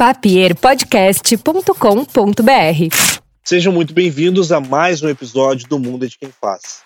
[0.00, 2.96] papierpodcast.com.br.
[3.44, 6.78] Sejam muito bem-vindos a mais um episódio do Mundo é de Quem Faz.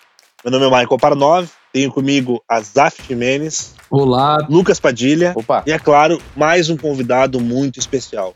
[0.43, 4.45] Meu nome é Michael Parnov, tenho comigo a Zaf Jimenez, Olá.
[4.49, 5.63] Lucas Padilha Opa.
[5.65, 8.33] e, é claro, mais um convidado muito especial.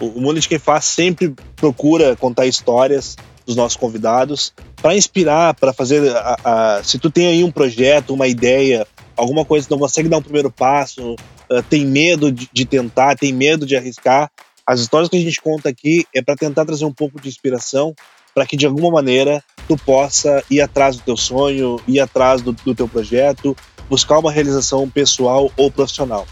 [0.00, 4.94] O o Mundo é de Quem Faz sempre procura contar histórias dos nossos convidados para
[4.96, 6.16] inspirar, para fazer.
[6.16, 8.86] A, a- se tu tem aí um projeto, uma ideia,
[9.16, 11.16] alguma coisa que não consegue dar um primeiro passo,
[11.50, 14.30] ah, tem medo de, de tentar, tem medo de arriscar,
[14.66, 17.94] as histórias que a gente conta aqui é para tentar trazer um pouco de inspiração
[18.34, 22.52] para que de alguma maneira tu possa ir atrás do teu sonho, ir atrás do,
[22.52, 23.56] do teu projeto,
[23.88, 26.26] buscar uma realização pessoal ou profissional.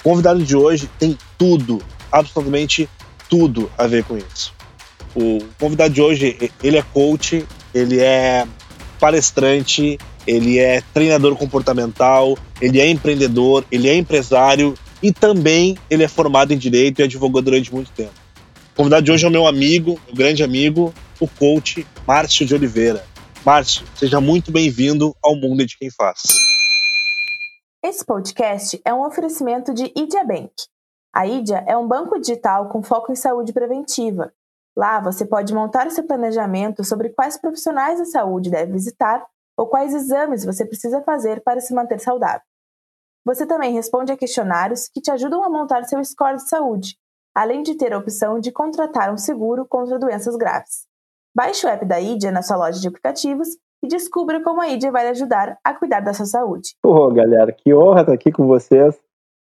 [0.00, 1.80] O convidado de hoje tem tudo,
[2.12, 2.88] absolutamente
[3.30, 4.52] tudo a ver com isso.
[5.14, 8.46] O convidado de hoje, ele é coach, ele é
[9.00, 16.08] palestrante, ele é treinador comportamental, ele é empreendedor, ele é empresário e também ele é
[16.08, 18.14] formado em direito e advogou durante muito tempo.
[18.72, 22.54] O convidado de hoje é o meu amigo, meu grande amigo, o coach Márcio de
[22.54, 23.04] Oliveira.
[23.44, 26.22] Márcio, seja muito bem-vindo ao mundo de quem faz.
[27.82, 30.52] Esse podcast é um oferecimento de Idia Bank.
[31.14, 34.32] A Idia é um banco digital com foco em saúde preventiva.
[34.76, 39.24] Lá você pode montar o seu planejamento sobre quais profissionais da saúde deve visitar
[39.56, 42.42] ou quais exames você precisa fazer para se manter saudável.
[43.24, 46.96] Você também responde a questionários que te ajudam a montar seu score de saúde,
[47.34, 50.86] além de ter a opção de contratar um seguro contra doenças graves.
[51.34, 53.48] Baixe o app da Idia na sua loja de aplicativos
[53.82, 56.76] e descubra como a Idia vai lhe ajudar a cuidar da sua saúde.
[56.82, 58.98] Ô, galera, que honra estar aqui com vocês,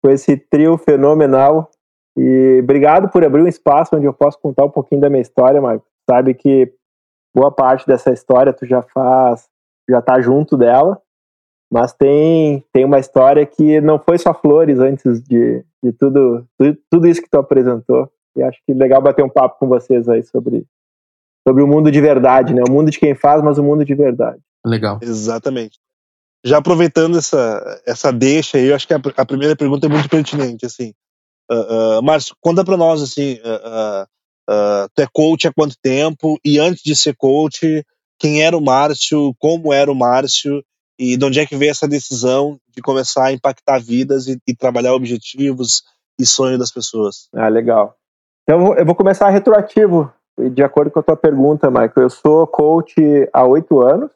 [0.03, 1.71] com esse trio fenomenal.
[2.17, 5.61] E obrigado por abrir um espaço onde eu posso contar um pouquinho da minha história,
[5.61, 5.87] Marco.
[6.09, 6.73] Sabe que
[7.35, 9.49] boa parte dessa história tu já faz,
[9.89, 11.01] já tá junto dela,
[11.73, 16.79] mas tem, tem uma história que não foi só flores antes de, de tudo, tudo,
[16.91, 18.11] tudo isso que tu apresentou.
[18.37, 20.67] E acho que legal bater um papo com vocês aí sobre,
[21.47, 22.63] sobre o mundo de verdade, né?
[22.67, 24.41] O mundo de quem faz, mas o mundo de verdade.
[24.65, 24.99] Legal.
[25.03, 25.79] Exatamente.
[26.45, 30.09] Já aproveitando essa, essa deixa aí, eu acho que a, a primeira pergunta é muito
[30.09, 30.93] pertinente, assim.
[31.51, 34.03] Uh, uh, Márcio, conta pra nós, assim, uh,
[34.51, 36.39] uh, tu é coach há quanto tempo?
[36.45, 37.85] E antes de ser coach,
[38.23, 39.35] quem era o Márcio?
[39.41, 40.63] Como era o Márcio?
[40.97, 44.55] E de onde é que veio essa decisão de começar a impactar vidas e, e
[44.55, 45.83] trabalhar objetivos
[46.21, 47.29] e sonhos das pessoas?
[47.35, 47.97] Ah, legal.
[48.45, 50.13] Então eu vou- começar retroativo,
[50.55, 51.93] de acordo com a tua pergunta, Michael.
[51.97, 52.95] Eu sou coach
[53.33, 54.13] há oito anos.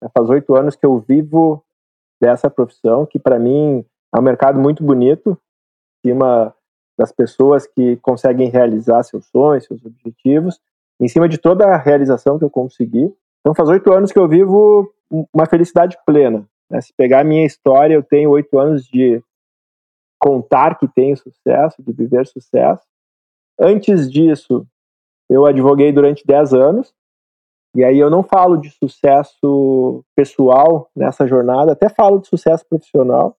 [0.00, 1.64] né, Faz oito anos que eu vivo
[2.20, 5.36] dessa profissão, que para mim é um mercado muito bonito,
[6.04, 6.54] em cima
[6.96, 10.60] das pessoas que conseguem realizar seus sonhos, seus objetivos,
[11.00, 13.12] em cima de toda a realização que eu consegui.
[13.42, 14.92] Então faz oito anos que eu vivo
[15.32, 16.48] uma felicidade plena.
[16.70, 16.80] né?
[16.80, 19.22] Se pegar a minha história, eu tenho oito anos de
[20.18, 22.86] contar que tenho sucesso, de viver sucesso.
[23.60, 24.64] Antes disso,
[25.28, 26.94] eu advoguei durante 10 anos,
[27.74, 33.36] e aí eu não falo de sucesso pessoal nessa jornada, até falo de sucesso profissional,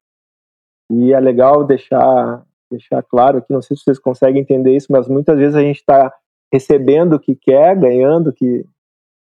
[0.91, 5.07] e é legal deixar, deixar claro aqui, não sei se vocês conseguem entender isso, mas
[5.07, 6.13] muitas vezes a gente está
[6.51, 8.65] recebendo o que quer, ganhando o que,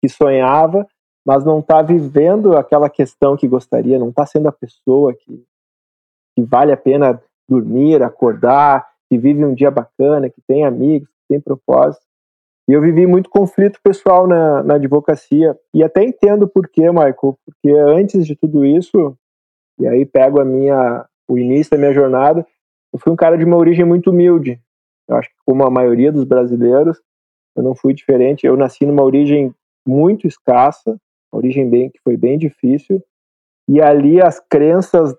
[0.00, 0.86] que sonhava,
[1.24, 5.44] mas não está vivendo aquela questão que gostaria, não está sendo a pessoa que,
[6.34, 11.34] que vale a pena dormir, acordar, que vive um dia bacana, que tem amigos, que
[11.34, 12.04] tem propósito.
[12.68, 15.58] E eu vivi muito conflito pessoal na, na advocacia.
[15.74, 19.16] E até entendo por quê, Michael, porque antes de tudo isso,
[19.80, 22.46] e aí pego a minha, o início da minha jornada,
[22.92, 24.60] eu fui um cara de uma origem muito humilde.
[25.08, 27.00] Eu acho que como a maioria dos brasileiros,
[27.56, 28.46] eu não fui diferente.
[28.46, 29.52] Eu nasci numa origem
[29.90, 30.96] muito escassa,
[31.32, 33.02] uma origem bem que foi bem difícil.
[33.68, 35.14] E ali as crenças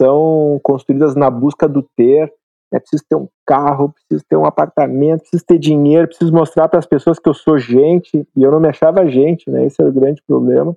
[0.00, 2.32] são construídas na busca do ter.
[2.72, 6.78] É preciso ter um carro, preciso ter um apartamento, preciso ter dinheiro, preciso mostrar para
[6.78, 8.26] as pessoas que eu sou gente.
[8.36, 9.64] E eu não me achava gente, né?
[9.64, 10.76] Esse era o grande problema.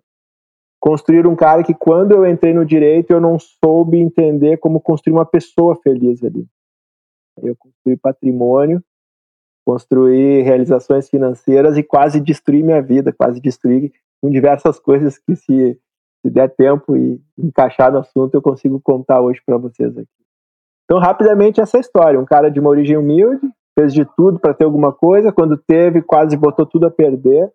[0.79, 5.13] Construir um cara que, quando eu entrei no direito, eu não soube entender como construir
[5.13, 6.45] uma pessoa feliz ali.
[7.43, 8.81] Eu construí patrimônio,
[9.65, 13.91] construí realizações financeiras e quase destruí minha vida, quase destruí
[14.21, 15.79] com diversas coisas que, se,
[16.21, 20.07] se der tempo e encaixar no assunto, eu consigo contar hoje para vocês aqui.
[20.85, 22.19] Então, rapidamente, essa história.
[22.19, 23.47] Um cara de uma origem humilde,
[23.77, 27.49] fez de tudo para ter alguma coisa, quando teve, quase botou tudo a perder.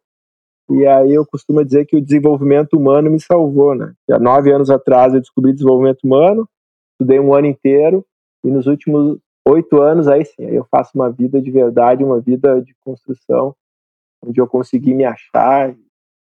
[0.70, 3.92] E aí eu costumo dizer que o desenvolvimento humano me salvou, né?
[4.10, 6.48] Há nove anos atrás eu descobri desenvolvimento humano,
[6.92, 8.04] estudei um ano inteiro,
[8.42, 12.20] e nos últimos oito anos, aí sim, aí eu faço uma vida de verdade, uma
[12.20, 13.54] vida de construção,
[14.22, 15.74] onde eu consegui me achar,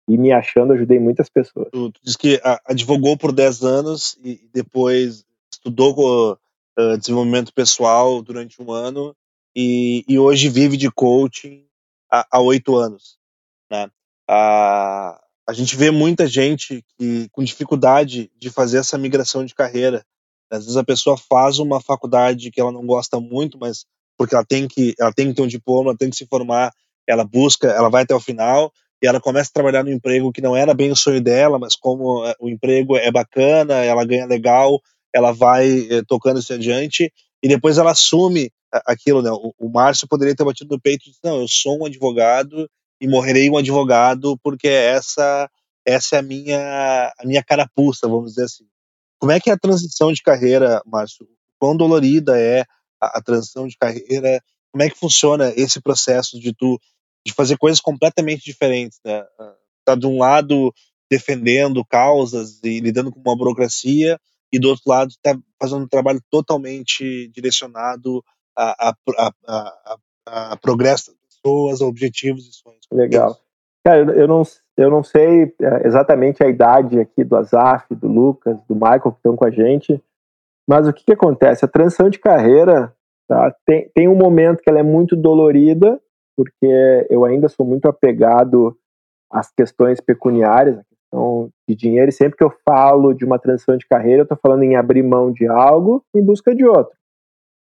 [0.08, 1.70] e me achando ajudei muitas pessoas.
[1.72, 8.72] Tu, tu que advogou por dez anos e depois estudou uh, desenvolvimento pessoal durante um
[8.72, 9.16] ano
[9.56, 11.66] e, e hoje vive de coaching
[12.10, 13.18] há oito anos.
[13.72, 13.90] Né?
[14.30, 20.06] A, a gente vê muita gente que, com dificuldade de fazer essa migração de carreira.
[20.54, 23.86] Às vezes a pessoa faz uma faculdade que ela não gosta muito, mas
[24.18, 26.72] porque ela tem que, ela tem que ter um diploma, ela tem que se formar,
[27.08, 28.72] ela busca, ela vai até o final
[29.02, 31.76] e ela começa a trabalhar no emprego que não era bem o sonho dela, mas
[31.76, 34.80] como eh, o emprego é bacana, ela ganha legal,
[35.14, 37.12] ela vai eh, tocando isso adiante
[37.42, 38.52] e depois ela assume
[38.86, 39.32] aquilo, né?
[39.32, 42.70] O, o Márcio poderia ter batido no peito e disse, não, eu sou um advogado
[43.02, 45.50] e morrerei um advogado porque essa
[45.86, 48.66] essa é a minha a minha carapuça, vamos dizer assim.
[49.24, 51.26] Como é que é a transição de carreira, Márcio?
[51.58, 52.66] Quão dolorida é
[53.00, 54.44] a, a transição de carreira?
[54.70, 56.78] Como é que funciona esse processo de tu
[57.26, 59.26] de fazer coisas completamente diferentes, né?
[59.86, 60.74] Tá de um lado
[61.10, 64.20] defendendo causas e lidando com uma burocracia
[64.52, 68.22] e do outro lado está fazendo um trabalho totalmente direcionado
[68.58, 72.86] a, a, a, a, progresso das pessoas, a objetivos e sonhos.
[72.92, 73.40] Legal.
[73.86, 74.44] Cara, eu não,
[74.78, 79.18] eu não sei é, exatamente a idade aqui do Azaf, do Lucas, do Michael que
[79.18, 80.02] estão com a gente,
[80.68, 81.66] mas o que, que acontece?
[81.66, 82.96] A transição de carreira
[83.28, 86.00] tá, tem, tem um momento que ela é muito dolorida,
[86.36, 88.76] porque eu ainda sou muito apegado
[89.30, 93.76] às questões pecuniárias, a questão de dinheiro, e sempre que eu falo de uma transição
[93.76, 96.98] de carreira, eu estou falando em abrir mão de algo em busca de outro.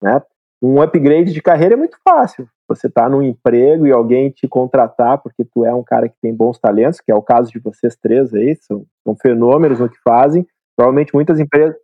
[0.02, 0.22] Né?
[0.68, 2.50] Um upgrade de carreira é muito fácil.
[2.68, 6.34] Você está num emprego e alguém te contratar porque tu é um cara que tem
[6.34, 10.02] bons talentos, que é o caso de vocês três aí, são, são fenômenos no que
[10.02, 10.44] fazem.
[10.76, 11.76] Provavelmente muitas empresas,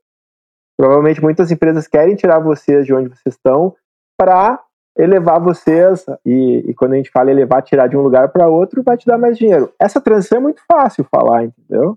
[0.76, 3.76] provavelmente muitas empresas querem tirar vocês de onde vocês estão
[4.18, 4.60] para
[4.98, 8.82] elevar vocês e, e, quando a gente fala elevar, tirar de um lugar para outro,
[8.82, 9.72] vai te dar mais dinheiro.
[9.80, 11.96] Essa transição é muito fácil falar, entendeu?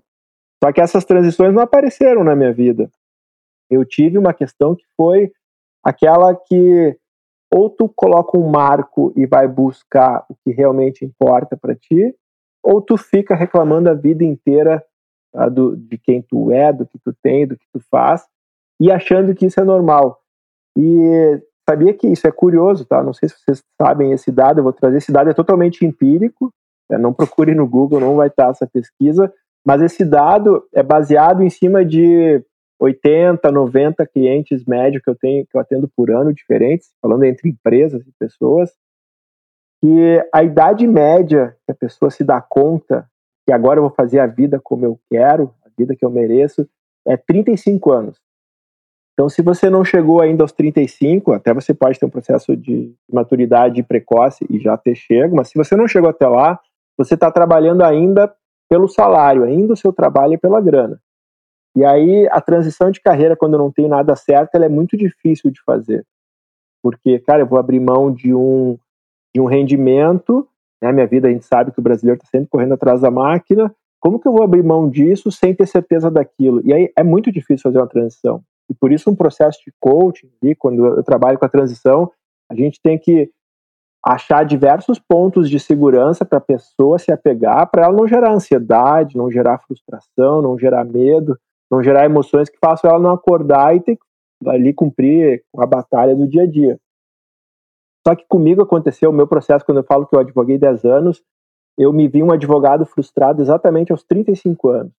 [0.63, 2.91] Só que essas transições não apareceram na minha vida.
[3.71, 5.31] Eu tive uma questão que foi
[5.85, 6.97] aquela que
[7.53, 12.13] ou tu coloca um marco e vai buscar o que realmente importa para ti,
[12.63, 14.83] ou tu fica reclamando a vida inteira
[15.31, 18.25] tá, do, de quem tu é, do que tu tem, do que tu faz,
[18.81, 20.19] e achando que isso é normal.
[20.77, 23.01] E sabia que isso é curioso, tá?
[23.01, 26.51] Não sei se vocês sabem esse dado, eu vou trazer esse dado, é totalmente empírico,
[26.89, 26.97] né?
[26.97, 29.31] não procure no Google, não vai estar essa pesquisa,
[29.65, 32.43] mas esse dado é baseado em cima de
[32.79, 37.49] 80, 90 clientes médios que eu tenho, que eu atendo por ano diferentes, falando entre
[37.49, 38.71] empresas e pessoas,
[39.81, 43.09] que a idade média que a pessoa se dá conta
[43.45, 46.67] que agora eu vou fazer a vida como eu quero, a vida que eu mereço,
[47.07, 48.17] é 35 anos.
[49.13, 52.93] Então, se você não chegou ainda aos 35, até você pode ter um processo de
[53.09, 56.59] maturidade precoce e já ter chego, mas se você não chegou até lá,
[56.97, 58.33] você está trabalhando ainda
[58.67, 60.99] pelo salário, ainda o seu trabalho é pela grana.
[61.75, 65.51] E aí a transição de carreira, quando não tenho nada certo, ela é muito difícil
[65.51, 66.05] de fazer.
[66.81, 68.77] Porque, cara, eu vou abrir mão de um,
[69.33, 70.47] de um rendimento,
[70.81, 70.91] né?
[70.91, 73.73] Minha vida, a gente sabe que o brasileiro está sempre correndo atrás da máquina.
[73.99, 76.61] Como que eu vou abrir mão disso sem ter certeza daquilo?
[76.63, 78.41] E aí é muito difícil fazer uma transição.
[78.69, 82.11] E por isso um processo de coaching, e quando eu trabalho com a transição,
[82.49, 83.29] a gente tem que
[84.03, 89.17] achar diversos pontos de segurança para a pessoa se apegar, para ela não gerar ansiedade,
[89.17, 91.37] não gerar frustração, não gerar medo,
[91.71, 96.15] não gerar emoções que façam ela não acordar e ter que ali cumprir a batalha
[96.15, 96.79] do dia a dia.
[98.07, 101.23] Só que comigo aconteceu o meu processo, quando eu falo que eu advoguei 10 anos,
[101.77, 104.93] eu me vi um advogado frustrado exatamente aos 35 anos.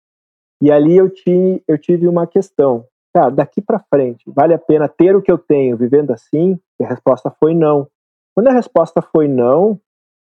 [0.60, 2.84] E ali eu, tinha, eu tive uma questão.
[3.14, 6.58] Cara, daqui para frente, vale a pena ter o que eu tenho vivendo assim?
[6.80, 7.88] E a resposta foi não.
[8.34, 9.80] Quando a resposta foi não,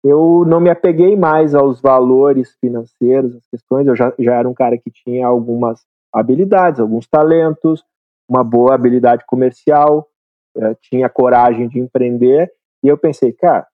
[0.04, 3.88] eu não me apeguei mais aos valores financeiros, as questões.
[3.88, 7.84] Eu já, já era um cara que tinha algumas habilidades, alguns talentos,
[8.30, 10.08] uma boa habilidade comercial,
[10.58, 12.52] eh, tinha coragem de empreender.
[12.84, 13.68] E eu pensei, cara,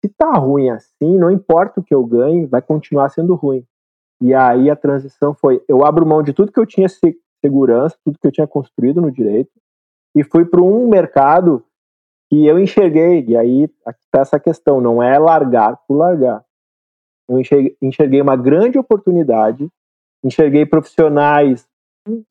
[0.00, 3.64] se tá ruim assim, não importa o que eu ganhe, vai continuar sendo ruim.
[4.20, 6.86] E aí a transição foi: eu abro mão de tudo que eu tinha
[7.44, 9.50] segurança, tudo que eu tinha construído no direito,
[10.14, 11.64] e fui para um mercado
[12.28, 13.24] que eu enxerguei.
[13.26, 16.44] E aí está essa questão: não é largar por largar.
[17.28, 19.68] Eu enxerguei, enxerguei uma grande oportunidade,
[20.24, 21.66] enxerguei profissionais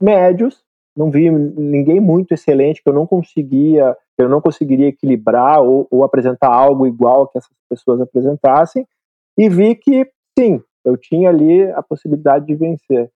[0.01, 0.63] médios
[0.95, 6.03] não vi ninguém muito excelente que eu não conseguia, eu não conseguiria equilibrar ou, ou
[6.03, 8.85] apresentar algo igual que essas pessoas apresentassem,
[9.37, 13.09] e vi que sim, eu tinha ali a possibilidade de vencer.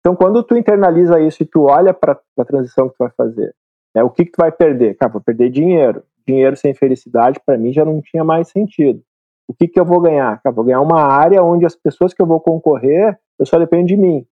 [0.00, 3.54] Então, quando tu internaliza isso e tu olha para a transição que tu vai fazer,
[3.94, 4.96] né, o que, que tu vai perder?
[4.96, 6.02] Cara, vou perder dinheiro.
[6.26, 9.02] Dinheiro sem felicidade, para mim, já não tinha mais sentido.
[9.48, 10.40] O que, que eu vou ganhar?
[10.42, 13.86] Cara, vou ganhar uma área onde as pessoas que eu vou concorrer, eu só dependo
[13.86, 14.24] de mim.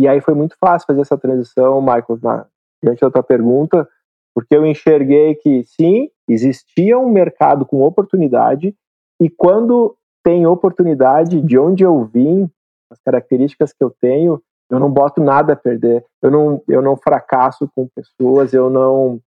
[0.00, 2.46] E aí foi muito fácil fazer essa transição, Michael, na,
[2.82, 3.86] diante da tua pergunta,
[4.34, 8.74] porque eu enxerguei que, sim, existia um mercado com oportunidade,
[9.20, 12.50] e quando tem oportunidade, de onde eu vim,
[12.90, 16.02] as características que eu tenho, eu não boto nada a perder.
[16.22, 19.20] Eu não, eu não fracasso com pessoas, eu não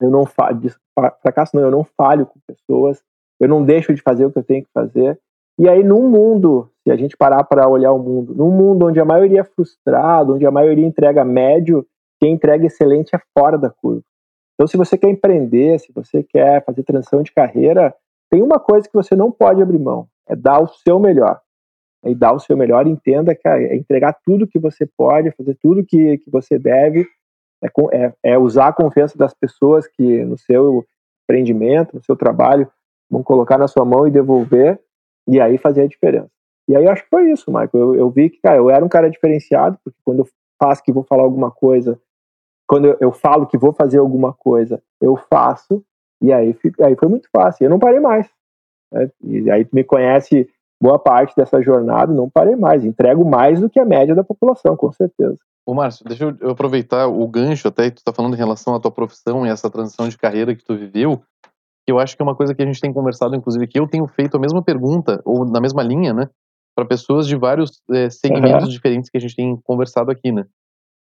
[0.00, 0.56] eu não fa
[1.22, 3.02] fracasso não, eu não falho com pessoas,
[3.40, 5.18] eu não deixo de fazer o que eu tenho que fazer.
[5.58, 9.00] E aí num mundo, se a gente parar para olhar o mundo, num mundo onde
[9.00, 11.86] a maioria é frustrado, onde a maioria entrega médio,
[12.20, 14.02] quem entrega excelente é fora da curva.
[14.54, 17.94] Então se você quer empreender, se você quer fazer transição de carreira,
[18.30, 21.40] tem uma coisa que você não pode abrir mão, é dar o seu melhor
[22.04, 25.84] e dar o seu melhor, entenda que é entregar tudo que você pode, fazer tudo
[25.84, 27.06] que, que você deve,
[27.62, 30.84] é, é, é usar a confiança das pessoas que no seu
[31.24, 32.68] empreendimento, no seu trabalho,
[33.08, 34.80] vão colocar na sua mão e devolver,
[35.28, 36.30] e aí fazer a diferença.
[36.68, 37.70] E aí eu acho que foi isso, Michael.
[37.74, 40.28] Eu, eu vi que, cara, eu era um cara diferenciado, porque quando eu
[40.62, 42.00] faço que vou falar alguma coisa,
[42.68, 45.84] quando eu, eu falo que vou fazer alguma coisa, eu faço,
[46.22, 47.64] e aí, aí foi muito fácil.
[47.64, 48.30] Eu não parei mais.
[48.92, 49.10] Né?
[49.24, 50.48] E aí tu me conhece
[50.80, 52.84] boa parte dessa jornada, não parei mais.
[52.84, 55.38] Entrego mais do que a média da população, com certeza.
[55.64, 58.80] Ô Márcio, deixa eu aproveitar o gancho até que tu está falando em relação à
[58.80, 61.22] tua profissão e essa transição de carreira que tu viveu,
[61.86, 63.86] que eu acho que é uma coisa que a gente tem conversado, inclusive, que eu
[63.86, 66.28] tenho feito a mesma pergunta, ou na mesma linha, né,
[66.74, 68.70] para pessoas de vários é, segmentos uhum.
[68.70, 70.46] diferentes que a gente tem conversado aqui, né.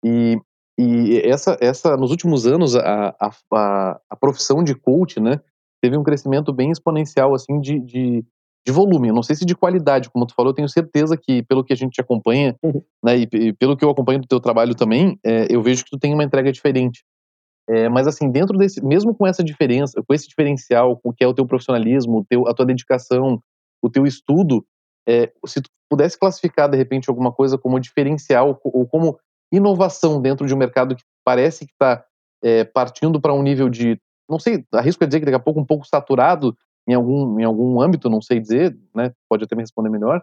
[0.05, 0.39] E,
[0.79, 5.41] e essa, essa, nos últimos anos, a, a, a, a profissão de coach, né,
[5.83, 8.25] teve um crescimento bem exponencial, assim, de, de
[8.67, 11.43] de volume, eu não sei se de qualidade, como tu falou, eu tenho certeza que
[11.45, 12.83] pelo que a gente acompanha, uhum.
[13.03, 15.91] né, e, e, pelo que eu acompanho do teu trabalho também, é, eu vejo que
[15.91, 17.03] tu tem uma entrega diferente.
[17.69, 21.25] É, mas assim, dentro desse, mesmo com essa diferença, com esse diferencial, com o que
[21.25, 23.41] é o teu profissionalismo, o teu, a tua dedicação,
[23.83, 24.65] o teu estudo,
[25.09, 29.19] é, se tu pudesse classificar de repente alguma coisa como diferencial ou como
[29.53, 32.05] inovação dentro de um mercado que parece que está
[32.43, 35.61] é, partindo para um nível de, não sei, arrisco a dizer que daqui a pouco
[35.61, 36.57] um pouco saturado
[36.89, 39.13] em algum, em algum âmbito, não sei dizer, né?
[39.29, 40.23] Pode até me responder melhor.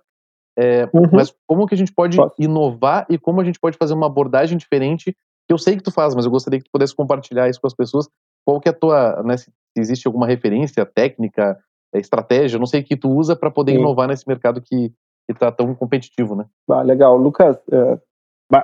[0.58, 1.08] É, uhum.
[1.12, 4.58] Mas como que a gente pode inovar e como a gente pode fazer uma abordagem
[4.58, 5.16] diferente?
[5.48, 7.68] Que eu sei que tu faz, mas eu gostaria que tu pudesse compartilhar isso com
[7.68, 8.10] as pessoas.
[8.46, 9.38] Qual que é a tua, né?
[9.38, 11.58] Se existe alguma referência técnica,
[11.94, 13.80] estratégia, não sei que tu usa para poder Sim.
[13.80, 14.92] inovar nesse mercado que
[15.30, 16.46] está tão competitivo, né?
[16.70, 17.58] Ah, legal, Lucas.
[17.72, 18.00] É,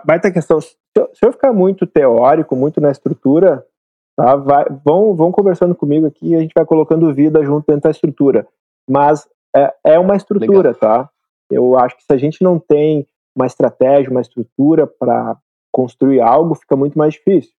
[0.05, 0.59] baita questão.
[0.61, 0.75] Se
[1.21, 3.65] eu ficar muito teórico, muito na estrutura,
[4.15, 4.35] Tá?
[4.35, 7.89] Vai, vão, vão conversando comigo aqui e a gente vai colocando vida junto dentro da
[7.89, 8.47] estrutura.
[8.89, 10.75] Mas é, é uma estrutura, Legal.
[10.75, 11.09] tá?
[11.49, 15.37] Eu acho que se a gente não tem uma estratégia, uma estrutura para
[15.71, 17.51] construir algo, fica muito mais difícil.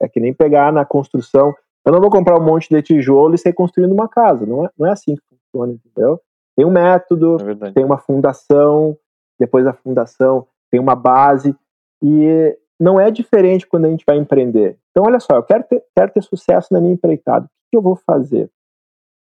[0.00, 1.54] É que nem pegar na construção.
[1.88, 4.44] Eu não vou comprar um monte de tijolo e sair construindo uma casa.
[4.44, 6.20] Não é, não é assim que funciona, entendeu?
[6.54, 8.94] Tem um método, é tem uma fundação,
[9.40, 11.56] depois da fundação tem uma base.
[12.02, 14.78] E não é diferente quando a gente vai empreender.
[14.90, 17.46] Então, olha só, eu quero ter, quero ter sucesso na minha empreitada.
[17.46, 18.50] O que eu vou fazer?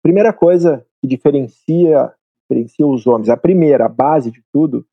[0.01, 2.11] Primeira coisa que diferencia,
[2.41, 4.83] diferencia os homens, a primeira, a base de tudo,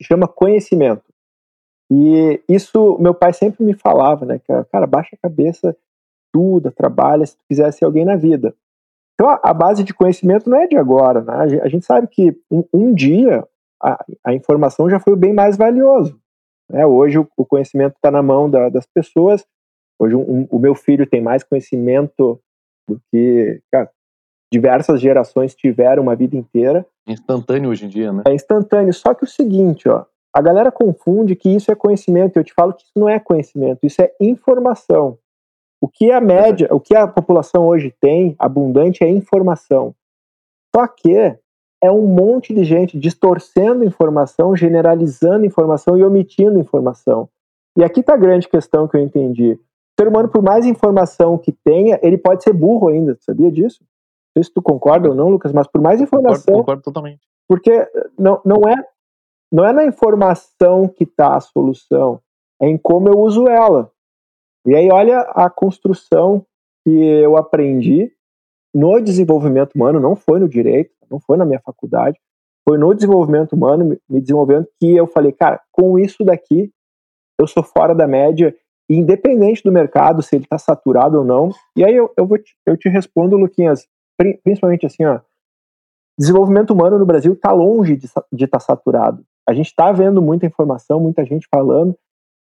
[0.00, 1.04] se chama conhecimento.
[1.92, 4.38] E isso meu pai sempre me falava, né?
[4.38, 5.76] Que, cara, baixa a cabeça,
[6.30, 8.54] estuda, trabalha, se tu quiser ser alguém na vida.
[9.14, 11.60] Então, a, a base de conhecimento não é de agora, né?
[11.62, 13.46] A gente sabe que um, um dia
[13.82, 16.18] a, a informação já foi o bem mais valioso.
[16.70, 16.86] Né?
[16.86, 19.44] Hoje o, o conhecimento está na mão da, das pessoas.
[19.98, 22.40] Hoje um, o meu filho tem mais conhecimento
[22.88, 23.90] do que cara,
[24.52, 26.86] diversas gerações tiveram uma vida inteira.
[27.06, 28.22] Instantâneo hoje em dia, né?
[28.26, 28.92] É instantâneo.
[28.92, 32.36] Só que o seguinte, ó, a galera confunde que isso é conhecimento.
[32.36, 35.18] Eu te falo que isso não é conhecimento, isso é informação.
[35.80, 39.94] O que a média, o que a população hoje tem, abundante, é informação.
[40.74, 41.38] Só que
[41.82, 47.28] é um monte de gente distorcendo informação, generalizando informação e omitindo informação.
[47.76, 49.52] E aqui está a grande questão que eu entendi.
[49.52, 49.58] O
[50.00, 53.16] ser humano, por mais informação que tenha, ele pode ser burro ainda.
[53.20, 53.78] Sabia disso?
[53.80, 56.44] Não sei se tu concorda ou não, Lucas, mas por mais informação.
[56.44, 57.20] Concordo, concordo totalmente.
[57.48, 58.76] Porque não, não, é,
[59.50, 62.20] não é na informação que está a solução,
[62.60, 63.90] é em como eu uso ela.
[64.66, 66.44] E aí, olha a construção
[66.84, 68.12] que eu aprendi
[68.74, 72.18] no desenvolvimento humano, não foi no direito, não foi na minha faculdade,
[72.68, 76.70] foi no desenvolvimento humano, me desenvolvendo, que eu falei, cara, com isso daqui,
[77.38, 78.54] eu sou fora da média
[78.88, 81.50] independente do mercado, se ele está saturado ou não.
[81.76, 83.86] E aí eu, eu, vou te, eu te respondo, Luquinhas,
[84.42, 85.20] principalmente assim, ó,
[86.18, 89.24] desenvolvimento humano no Brasil está longe de estar tá saturado.
[89.48, 91.96] A gente está vendo muita informação, muita gente falando,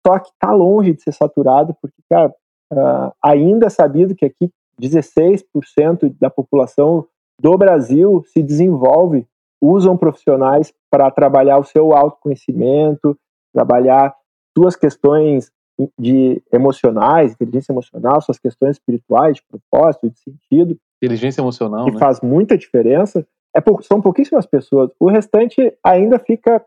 [0.07, 2.35] só que está longe de ser saturado, porque, cara,
[2.73, 7.07] uh, ainda é sabido que aqui 16% da população
[7.41, 9.27] do Brasil se desenvolve,
[9.61, 13.17] usam profissionais para trabalhar o seu autoconhecimento,
[13.53, 14.15] trabalhar
[14.57, 15.51] suas questões
[15.99, 20.79] de emocionais, inteligência emocional, suas questões espirituais, de propósito, de sentido.
[21.03, 21.99] Inteligência emocional, que né?
[21.99, 23.27] faz muita diferença.
[23.57, 24.91] É, são pouquíssimas pessoas.
[24.99, 26.65] O restante ainda fica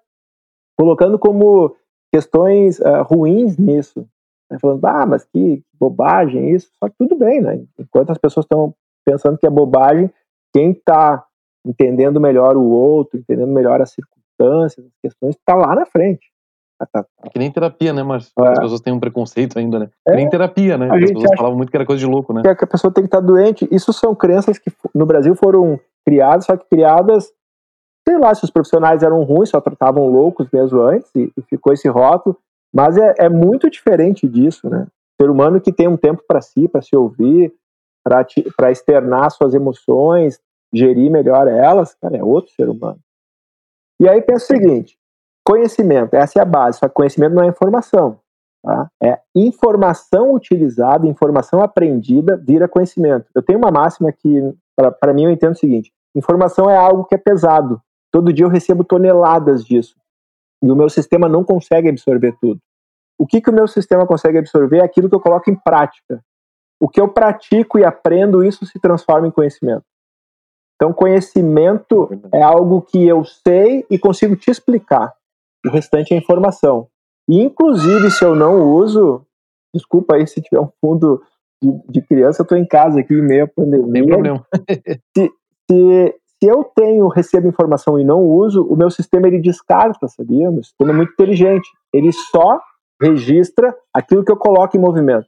[0.77, 1.75] colocando como
[2.13, 4.08] questões uh, ruins nisso.
[4.51, 4.60] Né?
[4.62, 6.70] Falando, ah, mas que bobagem isso.
[6.79, 7.63] Só que tudo bem, né?
[7.79, 10.12] Enquanto as pessoas estão pensando que é bobagem,
[10.53, 11.25] quem está
[11.65, 16.32] entendendo melhor o outro, entendendo melhor as circunstâncias, as questões, está lá na frente.
[16.77, 17.05] Tá, tá.
[17.24, 18.32] É que nem terapia, né, Márcio?
[18.39, 18.50] É.
[18.50, 19.89] As pessoas têm um preconceito ainda, né?
[20.08, 20.12] É.
[20.12, 20.89] Que nem terapia, né?
[20.89, 22.41] A as pessoas falavam muito que era coisa de louco, né?
[22.41, 23.67] Que a pessoa tem que estar tá doente.
[23.72, 27.32] Isso são crenças que no Brasil foram criadas, só que criadas,
[28.07, 31.74] sei lá, se os profissionais eram ruins, só tratavam loucos mesmo antes, e, e ficou
[31.74, 32.38] esse rótulo.
[32.74, 34.88] Mas é, é, muito diferente disso, né?
[35.22, 37.53] Ser humano que tem um tempo para si, para se ouvir,
[38.03, 40.39] para externar suas emoções,
[40.74, 43.00] gerir melhor elas, cara, é outro ser humano.
[44.01, 44.98] E aí pensa o seguinte:
[45.45, 48.19] conhecimento, essa é a base, só que conhecimento não é informação.
[48.63, 48.89] Tá?
[49.01, 53.29] É informação utilizada, informação aprendida vira conhecimento.
[53.36, 54.53] Eu tenho uma máxima que,
[55.00, 57.81] para mim, eu entendo o seguinte: informação é algo que é pesado.
[58.13, 59.96] Todo dia eu recebo toneladas disso.
[60.62, 62.62] E o meu sistema não consegue absorver tudo.
[63.17, 66.24] O que, que o meu sistema consegue absorver é aquilo que eu coloco em prática.
[66.79, 69.84] O que eu pratico e aprendo, isso se transforma em conhecimento.
[70.75, 75.13] Então, conhecimento é algo que eu sei e consigo te explicar.
[75.65, 76.88] O restante é informação.
[77.29, 79.25] E, inclusive, se eu não uso,
[79.74, 81.24] desculpa aí se tiver um fundo
[81.63, 83.93] de, de criança, eu estou em casa aqui em meio à pandemia.
[83.93, 84.46] Tem problema.
[85.17, 85.32] se,
[85.72, 90.51] se, se eu tenho, recebo informação e não uso, o meu sistema ele descarta, sabia?
[90.51, 91.70] Meu sistema é muito inteligente.
[91.94, 92.59] Ele só
[93.01, 95.25] registra aquilo que eu coloco em movimento.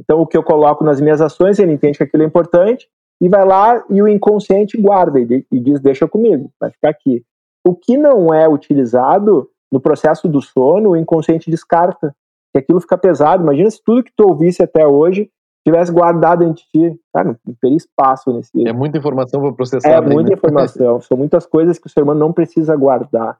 [0.00, 2.86] Então, o que eu coloco nas minhas ações, ele entende que aquilo é importante
[3.20, 7.24] e vai lá e o inconsciente guarda e, e diz: deixa comigo, vai ficar aqui.
[7.66, 12.14] O que não é utilizado no processo do sono, o inconsciente descarta,
[12.52, 13.42] que aquilo fica pesado.
[13.42, 15.28] Imagina se tudo que tu ouvisse até hoje
[15.68, 16.98] tivesse guardado em ti.
[17.14, 18.66] Cara, não teria espaço nesse.
[18.66, 19.90] É muita informação para processar.
[19.90, 20.36] É muita né?
[20.36, 21.00] informação.
[21.02, 23.38] São muitas coisas que o ser humano não precisa guardar.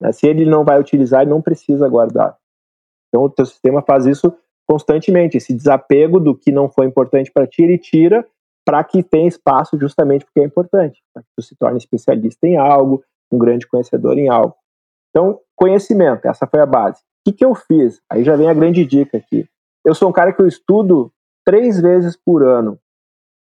[0.00, 0.12] Né?
[0.12, 2.36] Se ele não vai utilizar, ele não precisa guardar.
[3.08, 4.32] Então o teu sistema faz isso
[4.68, 5.36] constantemente.
[5.36, 8.26] Esse desapego do que não foi importante para ti, ele tira
[8.64, 12.56] para que tenha espaço justamente porque é importante, para que tu se torne especialista em
[12.56, 14.54] algo, um grande conhecedor em algo.
[15.10, 17.00] Então, conhecimento, essa foi a base.
[17.00, 18.00] O que, que eu fiz?
[18.10, 19.46] Aí já vem a grande dica aqui.
[19.84, 21.12] Eu sou um cara que eu estudo
[21.44, 22.78] três vezes por ano.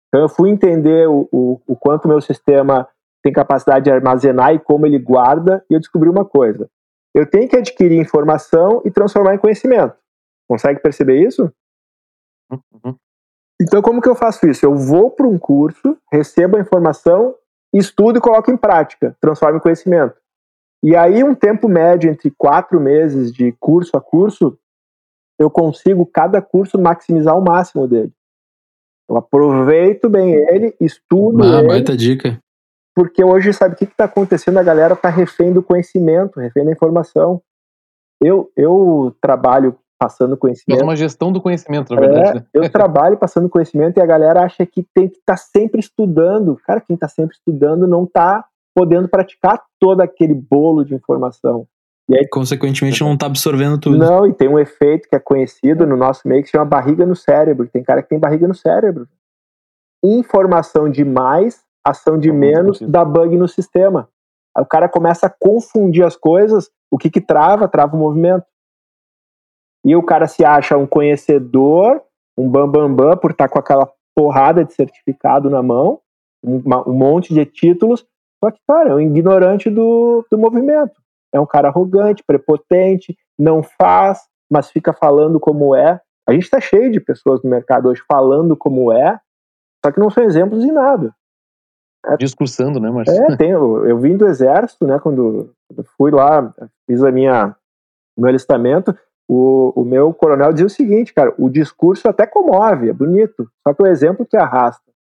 [0.09, 2.89] Então, eu fui entender o, o, o quanto meu sistema
[3.23, 6.69] tem capacidade de armazenar e como ele guarda, e eu descobri uma coisa.
[7.15, 9.95] Eu tenho que adquirir informação e transformar em conhecimento.
[10.49, 11.53] Consegue perceber isso?
[12.51, 12.97] Uhum.
[13.61, 14.65] Então, como que eu faço isso?
[14.65, 17.35] Eu vou para um curso, recebo a informação,
[17.73, 20.17] estudo e coloco em prática, transformo em conhecimento.
[20.83, 24.59] E aí, um tempo médio entre quatro meses de curso a curso,
[25.41, 28.13] eu consigo cada curso maximizar o máximo dele.
[29.09, 31.69] Eu aproveito bem ele, estudo ah, ele.
[31.69, 32.39] Baita dica.
[32.95, 34.59] Porque hoje, sabe o que está acontecendo?
[34.59, 37.41] A galera está refém do conhecimento, refém da informação.
[38.23, 40.81] Eu, eu trabalho passando conhecimento.
[40.81, 42.31] É uma gestão do conhecimento, na verdade.
[42.31, 42.47] É, né?
[42.53, 46.57] Eu trabalho passando conhecimento e a galera acha que tem que estar tá sempre estudando.
[46.67, 51.67] Cara, quem está sempre estudando não está podendo praticar todo aquele bolo de informação.
[52.11, 53.97] E aí, Consequentemente, não está absorvendo tudo.
[53.97, 57.07] Não, e tem um efeito que é conhecido no nosso meio que se chama barriga
[57.07, 57.69] no cérebro.
[57.69, 59.09] Tem cara que tem barriga no cérebro.
[60.03, 64.09] Informação demais, ação de menos, dá bug no sistema.
[64.57, 66.69] Aí o cara começa a confundir as coisas.
[66.91, 67.69] O que que trava?
[67.69, 68.45] Trava o movimento.
[69.85, 72.03] E o cara se acha um conhecedor,
[72.37, 76.01] um bambambam, bam, bam, por estar com aquela porrada de certificado na mão,
[76.45, 78.05] um, um monte de títulos,
[78.43, 81.01] só que, cara, é um ignorante do, do movimento.
[81.33, 86.01] É um cara arrogante, prepotente, não faz, mas fica falando como é.
[86.29, 89.19] A gente está cheio de pessoas no mercado hoje falando como é,
[89.85, 91.15] só que não são exemplos em nada.
[92.07, 93.33] É, Discursando, né, Marcelo?
[93.33, 95.55] É, tem, eu, eu vim do exército, né, quando,
[95.97, 96.55] fui lá,
[96.87, 97.55] fiz a minha,
[98.17, 98.97] meu alistamento,
[99.29, 103.75] o, o meu coronel dizia o seguinte, cara, o discurso até comove, é bonito, só
[103.75, 104.91] que o exemplo que arrasta.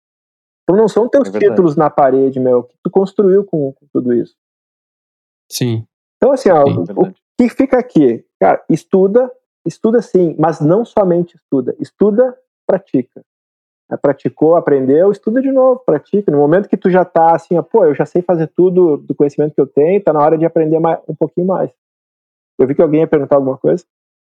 [0.62, 4.12] Então não são teus é títulos na parede, meu, que tu construiu com, com tudo
[4.12, 4.36] isso.
[5.50, 5.84] Sim.
[6.20, 8.22] Então, assim, ó, Sim, o, o, que fica aqui?
[8.38, 9.32] Cara, estuda,
[9.66, 11.74] estuda sim, mas não somente estuda.
[11.80, 13.22] Estuda, pratica.
[13.90, 16.30] É, praticou, aprendeu, estuda de novo, pratica.
[16.30, 19.14] No momento que tu já tá assim, ó, pô, eu já sei fazer tudo do
[19.14, 21.70] conhecimento que eu tenho, tá na hora de aprender mais, um pouquinho mais.
[22.58, 23.82] Eu vi que alguém ia perguntar alguma coisa.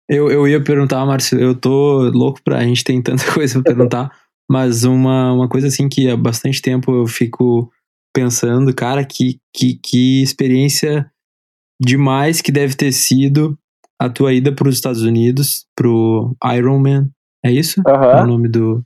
[0.07, 2.59] Eu, eu ia perguntar, Márcio, eu tô louco pra.
[2.59, 4.13] A gente tem tanta coisa pra perguntar,
[4.49, 7.73] mas uma, uma coisa assim que há bastante tempo eu fico
[8.15, 11.11] pensando, cara, que, que, que experiência
[11.81, 13.59] demais que deve ter sido
[14.01, 17.11] a tua ida para os Estados Unidos, pro Ironman,
[17.45, 17.81] é isso?
[17.87, 17.95] Uhum.
[17.95, 18.83] É o nome do.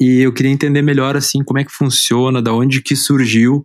[0.00, 3.62] E eu queria entender melhor assim como é que funciona, da onde que surgiu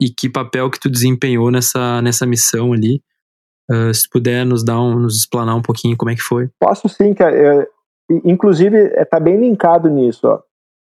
[0.00, 3.02] e que papel que tu desempenhou nessa, nessa missão ali.
[3.70, 6.48] Uh, se puder nos dar um, nos explanar um pouquinho como é que foi.
[6.58, 7.36] Posso sim, cara.
[7.36, 7.66] Eu,
[8.24, 10.26] inclusive, está bem linkado nisso.
[10.26, 10.40] Ó.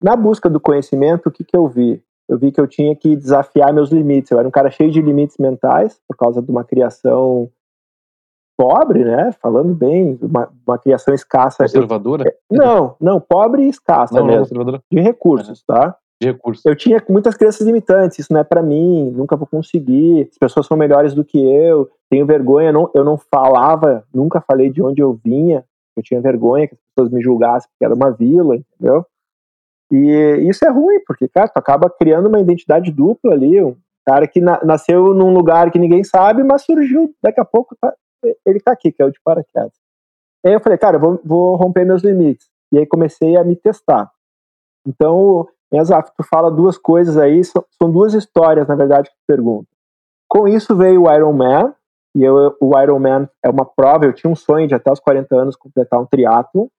[0.03, 2.03] Na busca do conhecimento, o que, que eu vi?
[2.29, 4.31] Eu vi que eu tinha que desafiar meus limites.
[4.31, 7.51] Eu era um cara cheio de limites mentais, por causa de uma criação
[8.57, 9.33] pobre, né?
[9.43, 11.65] Falando bem, uma, uma criação escassa.
[11.65, 12.25] Conservadora?
[12.51, 14.65] Eu, não, não, pobre e escassa não, mesmo.
[14.65, 15.75] Não, de recursos, uhum.
[15.75, 15.97] tá?
[16.21, 16.65] De recursos.
[16.65, 20.67] Eu tinha muitas crenças limitantes, isso não é para mim, nunca vou conseguir, as pessoas
[20.67, 25.03] são melhores do que eu, tenho vergonha, não, eu não falava, nunca falei de onde
[25.03, 25.65] eu vinha,
[25.97, 29.05] eu tinha vergonha que as pessoas me julgassem porque era uma vila, entendeu?
[29.91, 34.27] E isso é ruim, porque, cara, tu acaba criando uma identidade dupla ali, um cara
[34.27, 37.95] que na, nasceu num lugar que ninguém sabe, mas surgiu, daqui a pouco tá,
[38.45, 39.75] ele tá aqui, que é o de paraquedas.
[40.45, 42.49] Aí eu falei, cara, vou, vou romper meus limites.
[42.73, 44.11] E aí comecei a me testar.
[44.87, 49.23] Então, Exato, tu fala duas coisas aí, são, são, duas histórias, na verdade, que tu
[49.27, 49.67] pergunta.
[50.29, 51.75] Com isso veio o Iron Man,
[52.15, 55.01] e eu, o Iron Man é uma prova, eu tinha um sonho de até os
[55.01, 56.71] 40 anos completar um triatlo,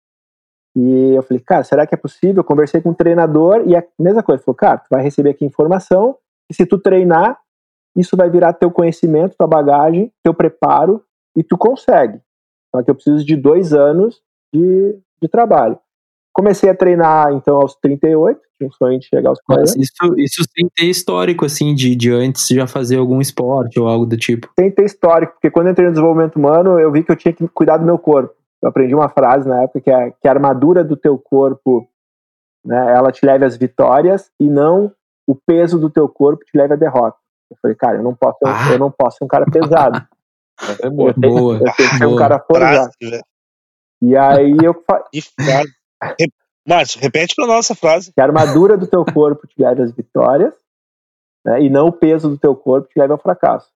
[0.76, 2.38] e eu falei, cara, será que é possível?
[2.38, 5.02] Eu conversei com o um treinador, e a mesma coisa, ele falou, cara, tu vai
[5.02, 6.18] receber aqui informação,
[6.50, 7.40] e se tu treinar,
[7.96, 11.02] isso vai virar teu conhecimento, tua bagagem, teu preparo,
[11.36, 12.20] e tu consegue.
[12.76, 14.22] Só que eu preciso de dois anos
[14.54, 15.80] de, de trabalho.
[16.34, 19.62] Comecei a treinar, então, aos 38, tinha um sonho de chegar aos 40.
[19.62, 23.88] Mas isso, isso sem ter histórico, assim, de, de antes já fazer algum esporte ou
[23.88, 24.50] algo do tipo?
[24.60, 27.34] Sem ter histórico, porque quando eu entrei no desenvolvimento humano, eu vi que eu tinha
[27.34, 28.36] que cuidar do meu corpo.
[28.62, 31.88] Eu aprendi uma frase na época que é que a armadura do teu corpo,
[32.64, 34.92] né, ela te leva às vitórias e não
[35.28, 37.18] o peso do teu corpo te leva à derrota.
[37.50, 38.72] Eu falei, cara, eu não posso, ah.
[38.72, 40.06] eu não posso ser um cara pesado.
[40.82, 42.92] é boa, eu tenho, boa, eu tenho que ser um cara forjado.
[44.02, 44.76] E aí eu...
[46.68, 48.12] Márcio, repete para nossa frase.
[48.12, 50.54] Que a armadura do teu corpo te leva às vitórias,
[51.46, 53.75] né, e não o peso do teu corpo te leva ao fracasso.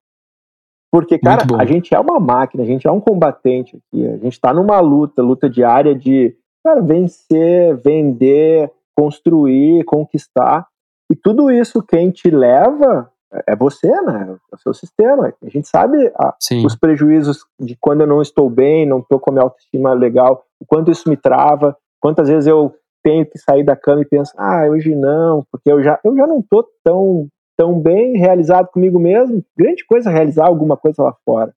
[0.91, 4.33] Porque, cara, a gente é uma máquina, a gente é um combatente aqui, a gente
[4.33, 10.67] está numa luta, luta diária de cara, vencer, vender, construir, conquistar.
[11.11, 13.09] E tudo isso quem te leva
[13.47, 14.35] é você, né?
[14.51, 15.33] É o seu sistema.
[15.43, 19.29] A gente sabe a, os prejuízos de quando eu não estou bem, não estou com
[19.29, 22.73] a minha autoestima legal, o quanto isso me trava, quantas vezes eu
[23.03, 26.27] tenho que sair da cama e penso, ah, hoje não, porque eu já, eu já
[26.27, 27.27] não estou tão,
[27.59, 29.43] tão bem realizado comigo mesmo.
[29.53, 31.53] Grande coisa realizar alguma coisa lá fora.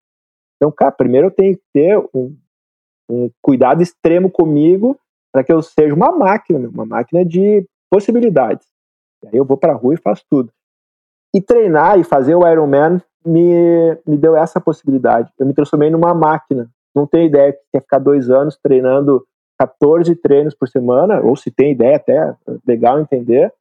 [0.57, 2.37] Então, cara, primeiro eu tenho que ter um,
[3.09, 4.99] um cuidado extremo comigo
[5.33, 8.67] para que eu seja uma máquina, uma máquina de possibilidades.
[9.23, 10.53] E aí eu vou para a rua e faço tudo.
[11.33, 15.33] E treinar e fazer o Ironman me, me deu essa possibilidade.
[15.39, 16.69] Eu me transformei numa máquina.
[16.93, 19.25] Não tenho ideia que quer ficar dois anos treinando
[19.57, 22.35] 14 treinos por semana, ou se tem ideia até,
[22.67, 23.53] legal entender,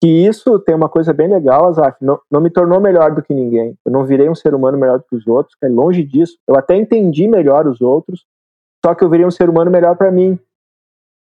[0.00, 3.34] que isso tem uma coisa bem legal, Azaf, não, não me tornou melhor do que
[3.34, 3.76] ninguém.
[3.84, 6.38] Eu não virei um ser humano melhor do que os outros, é longe disso.
[6.48, 8.24] Eu até entendi melhor os outros,
[8.84, 10.38] só que eu virei um ser humano melhor para mim.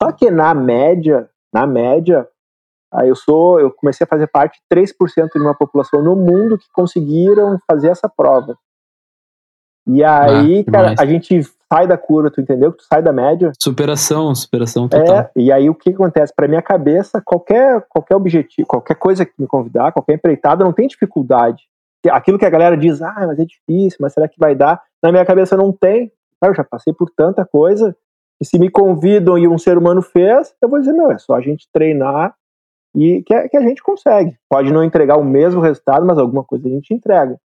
[0.01, 2.29] Só que na média, na média,
[2.93, 6.57] aí eu sou, eu comecei a fazer parte de 3% de uma população no mundo
[6.57, 8.57] que conseguiram fazer essa prova.
[9.87, 11.43] E aí, ah, cara, a gente
[11.73, 12.73] sai da curva, tu entendeu?
[12.73, 13.51] Tu sai da média.
[13.59, 15.17] Superação, superação total.
[15.17, 16.33] É, e aí o que acontece?
[16.35, 20.87] Para minha cabeça, qualquer, qualquer objetivo, qualquer coisa que me convidar, qualquer empreitada, não tem
[20.87, 21.65] dificuldade.
[22.11, 24.83] Aquilo que a galera diz, ah, mas é difícil, mas será que vai dar?
[25.03, 26.13] Na minha cabeça não tem.
[26.41, 27.97] Cara, eu já passei por tanta coisa
[28.39, 31.35] que se me convidam e um ser humano fez, eu vou dizer, meu, é só
[31.35, 32.35] a gente treinar
[32.95, 34.37] e que, que a gente consegue.
[34.51, 37.39] Pode não entregar o mesmo resultado, mas alguma coisa a gente entrega.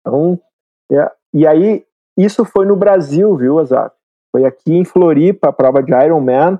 [0.00, 0.40] Então,
[0.90, 1.84] é, e aí,
[2.16, 3.92] isso foi no Brasil, viu, Azar?
[4.30, 6.58] Foi aqui em Floripa, a prova de Ironman.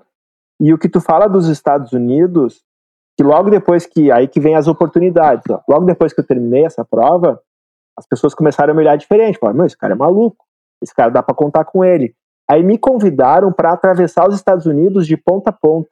[0.60, 2.62] E o que tu fala dos Estados Unidos,
[3.16, 4.10] que logo depois que.
[4.10, 5.44] Aí que vem as oportunidades.
[5.50, 7.40] Ó, logo depois que eu terminei essa prova,
[7.98, 9.38] as pessoas começaram a me olhar diferente.
[9.38, 10.44] Falaram, meu, esse cara é maluco.
[10.82, 12.14] Esse cara dá para contar com ele.
[12.48, 15.90] Aí me convidaram para atravessar os Estados Unidos de ponta a ponta.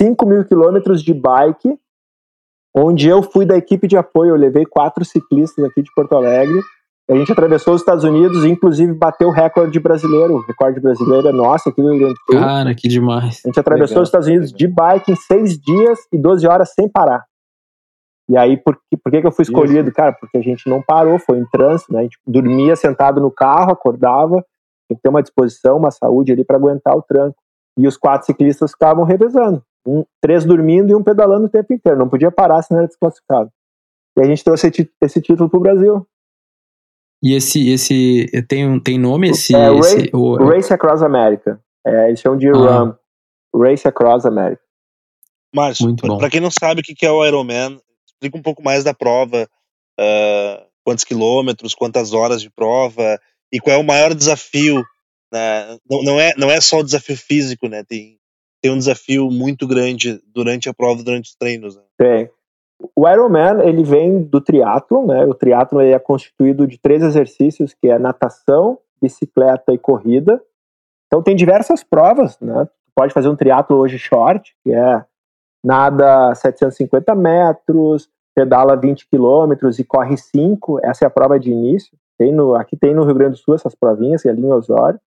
[0.00, 1.78] 5 mil quilômetros de bike,
[2.74, 4.30] onde eu fui da equipe de apoio.
[4.30, 6.60] Eu levei quatro ciclistas aqui de Porto Alegre
[7.10, 10.36] A gente atravessou os Estados Unidos e, inclusive, bateu o recorde brasileiro.
[10.36, 12.40] O recorde brasileiro é nosso aqui no Rio Grande do Sul.
[12.40, 13.40] Cara, que demais.
[13.44, 16.72] A gente atravessou Legal, os Estados Unidos de bike em seis dias e 12 horas
[16.72, 17.24] sem parar.
[18.28, 19.90] E aí, por, que- por que, que eu fui escolhido?
[19.92, 21.98] Cara, porque a gente não parou, foi em trânsito, né?
[21.98, 24.36] A gente dormia sentado no carro, acordava,
[24.88, 27.36] tem que ter uma disposição, uma saúde ali para aguentar o tranco.
[27.76, 29.60] E os quatro ciclistas ficavam revezando.
[29.84, 31.98] Um, três dormindo e um pedalando o tempo inteiro.
[31.98, 33.50] Não podia parar, senão era desclassificado.
[34.16, 34.68] E a gente trouxe
[35.02, 36.06] esse, título pro Brasil.
[37.22, 41.60] E esse, esse tem, um- tem nome esse, É, esse Ray- o- Race Across America.
[41.86, 42.52] É, eles chamam de Ah.
[42.52, 42.98] RAM.
[43.54, 44.62] Race Across America.
[45.54, 46.18] Bom.
[46.18, 49.48] para quem não sabe o que é o Ironman, explica um pouco mais da prova,
[49.98, 53.18] ah, quantos quilômetros, quantas horas de prova
[53.52, 54.82] e qual é o maior desafio.
[55.32, 55.76] Né?
[55.88, 57.82] Não, não, é, não é só o desafio físico, né?
[57.84, 58.18] Tem,
[58.62, 61.76] tem um desafio muito grande durante a prova, durante os treinos.
[61.76, 61.82] Né?
[61.98, 62.30] Tem.
[62.94, 65.24] O Ironman, ele vem do triatlon, né?
[65.26, 70.42] O triatlon ele é constituído de três exercícios, que é natação, bicicleta e corrida.
[71.06, 72.68] Então tem diversas provas, né?
[72.94, 75.04] Pode fazer um triatlo hoje short, que é
[75.64, 80.80] nada 750 metros, pedala 20 quilômetros e corre 5.
[80.82, 81.96] Essa é a prova de início.
[82.18, 84.52] Tem no, aqui tem no Rio Grande do Sul essas provinhas, que é ali em
[84.52, 85.00] Osório.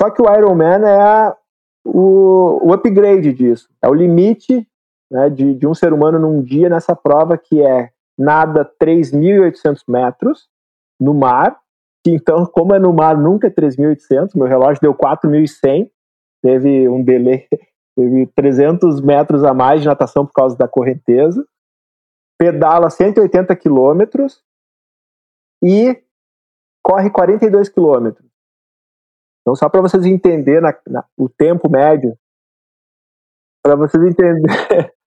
[0.00, 1.34] Só que o Ironman é
[1.84, 3.68] o, o upgrade disso.
[3.82, 4.66] É o limite
[5.12, 10.48] né, de, de um ser humano num dia nessa prova que é nada 3.800 metros
[10.98, 11.60] no mar,
[12.04, 15.90] que então, como é no mar, nunca é 3.800, meu relógio deu 4.100,
[16.42, 17.46] teve um delay,
[17.96, 21.46] teve 300 metros a mais de natação por causa da correnteza,
[22.38, 24.42] pedala 180 quilômetros
[25.62, 26.02] e
[26.84, 28.26] corre 42 quilômetros.
[29.42, 32.16] Então, só para vocês entenderem na- na- o tempo médio,
[33.62, 34.42] para vocês entenderem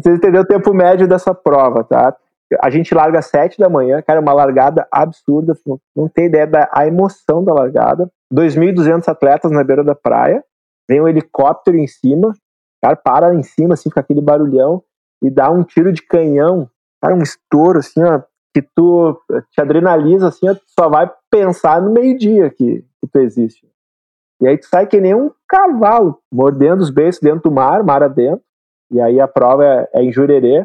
[0.00, 2.16] vocês entenderem o tempo médio dessa prova, tá?
[2.60, 6.46] A gente larga às 7 da manhã, cara, uma largada absurda, não, não tem ideia
[6.46, 8.10] da a emoção da largada.
[8.32, 10.44] 2.200 atletas na beira da praia,
[10.88, 12.32] vem um helicóptero em cima,
[12.82, 14.82] cara, para em cima, assim, fica aquele barulhão,
[15.22, 16.68] e dá um tiro de canhão,
[17.00, 18.20] cara, um estouro, assim, ó,
[18.52, 19.18] que tu
[19.50, 23.68] te adrenaliza, assim, ó, tu só vai pensar no meio-dia que, que tu existe.
[24.40, 28.02] E aí tu sai que nem um cavalo, mordendo os beiços dentro do mar, mar
[28.02, 28.44] adentro,
[28.94, 30.64] e aí a prova é, é em Jurerê.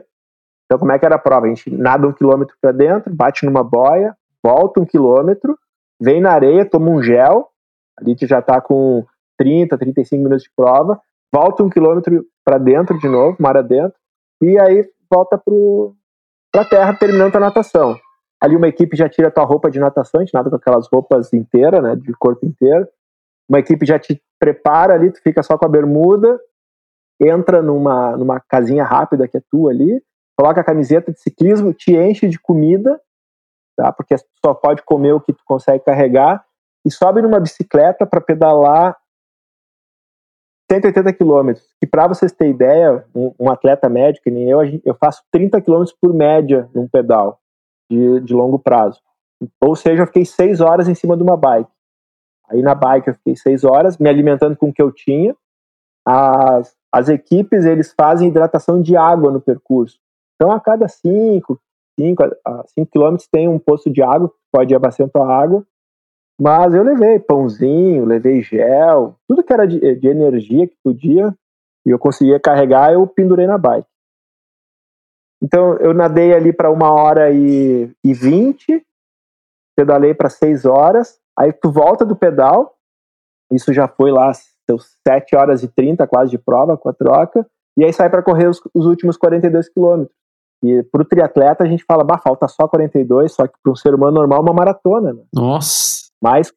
[0.66, 1.48] Então, como é que era a prova?
[1.48, 5.58] A gente nada um quilômetro para dentro, bate numa boia, volta um quilômetro,
[6.00, 7.50] vem na areia, toma um gel,
[7.98, 9.04] ali tu já tá com
[9.36, 11.02] 30, 35 minutos de prova,
[11.34, 13.98] volta um quilômetro para dentro de novo, mar adentro,
[14.40, 15.42] e aí volta
[16.54, 17.98] para a terra terminando a natação.
[18.40, 20.88] Ali uma equipe já tira a tua roupa de natação, a gente nada com aquelas
[20.88, 22.88] roupas inteiras, né, de corpo inteiro.
[23.50, 26.40] Uma equipe já te prepara ali, tu fica só com a bermuda,
[27.20, 30.02] entra numa, numa casinha rápida que é tua ali,
[30.38, 33.00] coloca a camiseta de ciclismo, te enche de comida,
[33.76, 33.92] tá?
[33.92, 36.46] Porque só pode comer o que tu consegue carregar
[36.86, 38.98] e sobe numa bicicleta para pedalar
[40.72, 41.68] 180 quilômetros.
[41.82, 45.60] E para vocês terem ideia, um, um, atleta médio, que nem eu, eu faço 30
[45.62, 47.40] quilômetros por média num pedal
[47.90, 49.02] de, de longo prazo.
[49.62, 51.72] Ou seja, eu fiquei seis horas em cima de uma bike.
[52.50, 55.36] Aí na bike eu fiquei seis horas, me alimentando com o que eu tinha.
[56.06, 60.00] As, as equipes, eles fazem hidratação de água no percurso.
[60.36, 61.60] Então, a cada 5,
[62.00, 62.24] 5,
[62.76, 65.66] 5 quilômetros tem um posto de água, pode abastecer a água.
[66.40, 71.36] Mas eu levei pãozinho, levei gel, tudo que era de, de energia que podia,
[71.86, 73.88] e eu conseguia carregar, eu pendurei na bike.
[75.44, 78.86] Então, eu nadei ali para uma hora e, e 20,
[79.76, 82.78] pedalei para 6 horas, aí tu volta do pedal,
[83.52, 84.32] isso já foi lá
[84.70, 87.46] seus 7 horas e 30 quase de prova com a troca,
[87.78, 90.16] e aí sai para correr os, os, últimos 42 quilômetros.
[90.64, 93.76] E para o triatleta a gente fala, bah, falta só 42, só que para um
[93.76, 95.24] ser humano normal uma maratona, né?
[95.34, 96.10] Nossa!
[96.22, 96.52] Mais,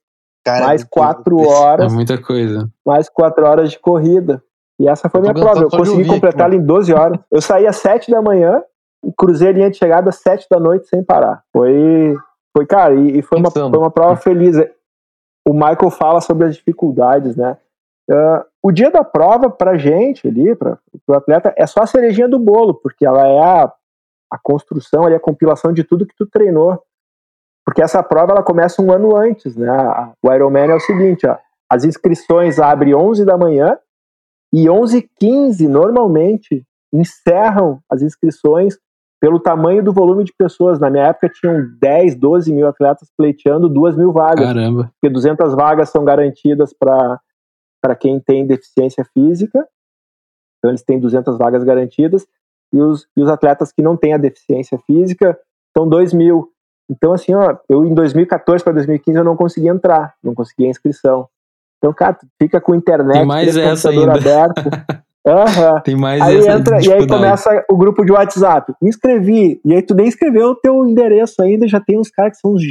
[0.44, 2.68] Cara, mais é quatro muito- horas, É muita coisa.
[2.84, 4.42] mais quatro horas de corrida.
[4.80, 5.60] E essa foi Eu minha prova.
[5.62, 7.20] Eu consegui ela em 12 horas.
[7.30, 8.60] Eu saí às 7 da manhã
[9.04, 11.44] e cruzei a linha de chegada às 7 da noite sem parar.
[11.52, 12.16] Foi,
[12.56, 14.56] foi cara, e, e foi, uma, foi uma prova feliz.
[15.46, 17.56] O Michael fala sobre as dificuldades, né?
[18.10, 22.28] Ah, o dia da prova, pra gente ali, para o atleta, é só a cerejinha
[22.28, 23.72] do bolo, porque ela é a,
[24.30, 26.82] a construção, ali, a compilação de tudo que tu treinou.
[27.64, 29.68] Porque essa prova ela começa um ano antes, né?
[30.22, 31.36] O Ironman é o seguinte, ó,
[31.70, 33.78] as inscrições abrem 11 da manhã
[34.52, 38.76] e 11h15, normalmente, encerram as inscrições
[39.20, 40.78] pelo tamanho do volume de pessoas.
[40.78, 44.90] Na minha época tinham 10, 12 mil atletas pleiteando 2 mil vagas Caramba.
[45.00, 47.18] porque 200 vagas são garantidas para
[47.96, 49.66] quem tem deficiência física,
[50.58, 52.26] então eles têm 200 vagas garantidas,
[52.72, 55.38] e os, e os atletas que não têm a deficiência física
[55.76, 56.48] são 2 mil.
[56.88, 60.70] Então, assim, ó, eu em 2014 para 2015 eu não consegui entrar, não consegui a
[60.70, 61.28] inscrição.
[61.78, 64.14] Então, cara, fica com internet, Tem mais essa ainda.
[64.14, 64.62] aberto.
[65.26, 65.80] Aham.
[65.84, 68.72] Tem mais Aí essa entra, e aí começa o grupo de WhatsApp.
[68.82, 69.60] Me inscrevi.
[69.64, 72.54] E aí tu nem escreveu o teu endereço ainda, já tem uns caras que são
[72.54, 72.62] uns,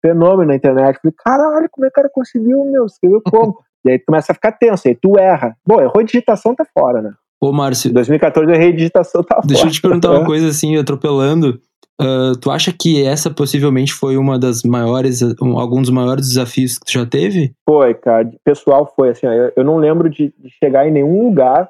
[0.00, 0.98] fenômenos na internet.
[1.00, 2.86] Falei, caralho, como é que o cara conseguiu, meu?
[2.86, 3.58] Escreveu como?
[3.86, 5.56] e aí tu começa a ficar tenso, aí tu erra.
[5.66, 7.12] Bom, errou digitação, tá fora, né?
[7.40, 9.72] Ô, Márcio, 2014 eu errei digitação, tá deixa eu fora.
[9.72, 10.26] te perguntar uma É.
[10.26, 11.60] coisa assim, atropelando.
[12.00, 16.78] Ah, tu acha que essa possivelmente foi uma das maiores, um- algum dos maiores desafios
[16.78, 17.52] que tu já teve?
[17.68, 18.28] Foi, cara.
[18.44, 21.68] Pessoal, foi assim, ó, eu, eu não lembro de, de chegar em nenhum lugar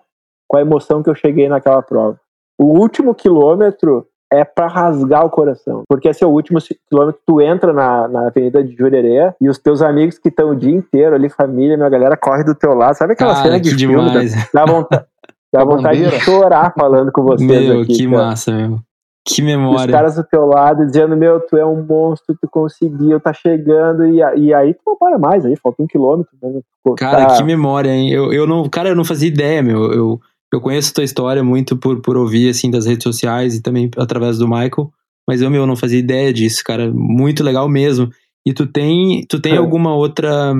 [0.48, 2.18] com a emoção que eu cheguei naquela prova.
[2.58, 5.82] O último quilômetro é pra rasgar o coração.
[5.88, 9.58] Porque esse é o último quilômetro, tu entra na, na Avenida de Jurerê e os
[9.58, 12.94] teus amigos que estão o dia inteiro ali, família, minha galera, corre do teu lado.
[12.96, 14.08] Sabe aquela Cara, cena de que filme?
[14.10, 14.48] Demais.
[14.54, 15.04] dá vontade,
[15.52, 17.92] dá A vontade de chorar falando com vocês Meu, aqui.
[17.94, 18.24] que cara.
[18.24, 18.78] massa, meu.
[19.24, 19.92] Que E os memória.
[19.92, 24.16] caras do teu lado dizendo, meu, tu é um monstro, tu conseguiu, tá chegando, e,
[24.36, 26.32] e aí tu não para mais, aí falta um quilômetro.
[26.42, 26.60] Né?
[26.96, 28.10] Cara, tá- que memória, hein?
[28.10, 29.92] Eu, eu não, cara, eu não fazia ideia, meu.
[29.92, 30.20] Eu,
[30.52, 34.38] eu conheço tua história muito por, por ouvir, assim, das redes sociais e também através
[34.38, 34.90] do Michael.
[35.28, 36.90] Mas eu, meu, não fazia ideia disso, cara.
[36.92, 38.10] Muito legal mesmo.
[38.46, 39.56] E tu tem, tu tem É.
[39.56, 40.52] alguma outra,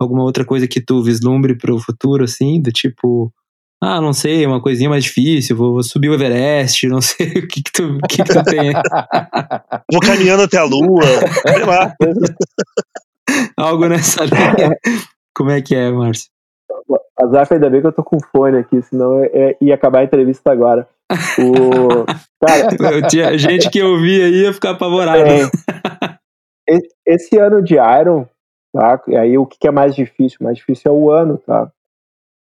[0.00, 2.60] alguma outra coisa que tu vislumbre pro futuro, assim?
[2.62, 3.32] Do tipo,
[3.82, 7.48] ah, não sei, uma coisinha mais difícil, vou, vou subir o Everest, não sei o
[7.48, 8.72] que que tu, que que tu tem.
[9.92, 11.02] Vou caminhando até a lua.
[11.46, 11.94] Sei lá.
[13.58, 14.76] Algo nessa linha.
[15.34, 16.28] Como é que é, Márcio?
[17.20, 20.04] Azar, ainda bem que eu tô com fone aqui, senão é- é- ia acabar a
[20.04, 20.88] entrevista agora.
[21.38, 22.04] O...
[22.44, 25.18] Cara, Eu tinha gente que ouvia aí ia ficar apavorado.
[26.68, 28.26] é, esse ano de Iron,
[28.72, 29.00] tá?
[29.08, 30.38] E aí o que é mais difícil?
[30.40, 31.70] O mais difícil é o ano, tá?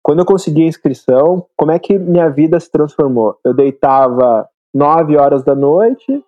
[0.03, 3.37] Quando eu consegui a inscrição, como é que minha vida se transformou?
[3.43, 6.23] Eu deitava 9 horas da noite,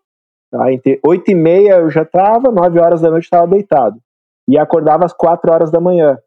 [0.52, 0.72] tá?
[0.72, 4.00] Entre 8 e meia eu já estava, 9 horas da noite eu estava deitado.
[4.48, 6.18] E acordava às 4 horas da manhã.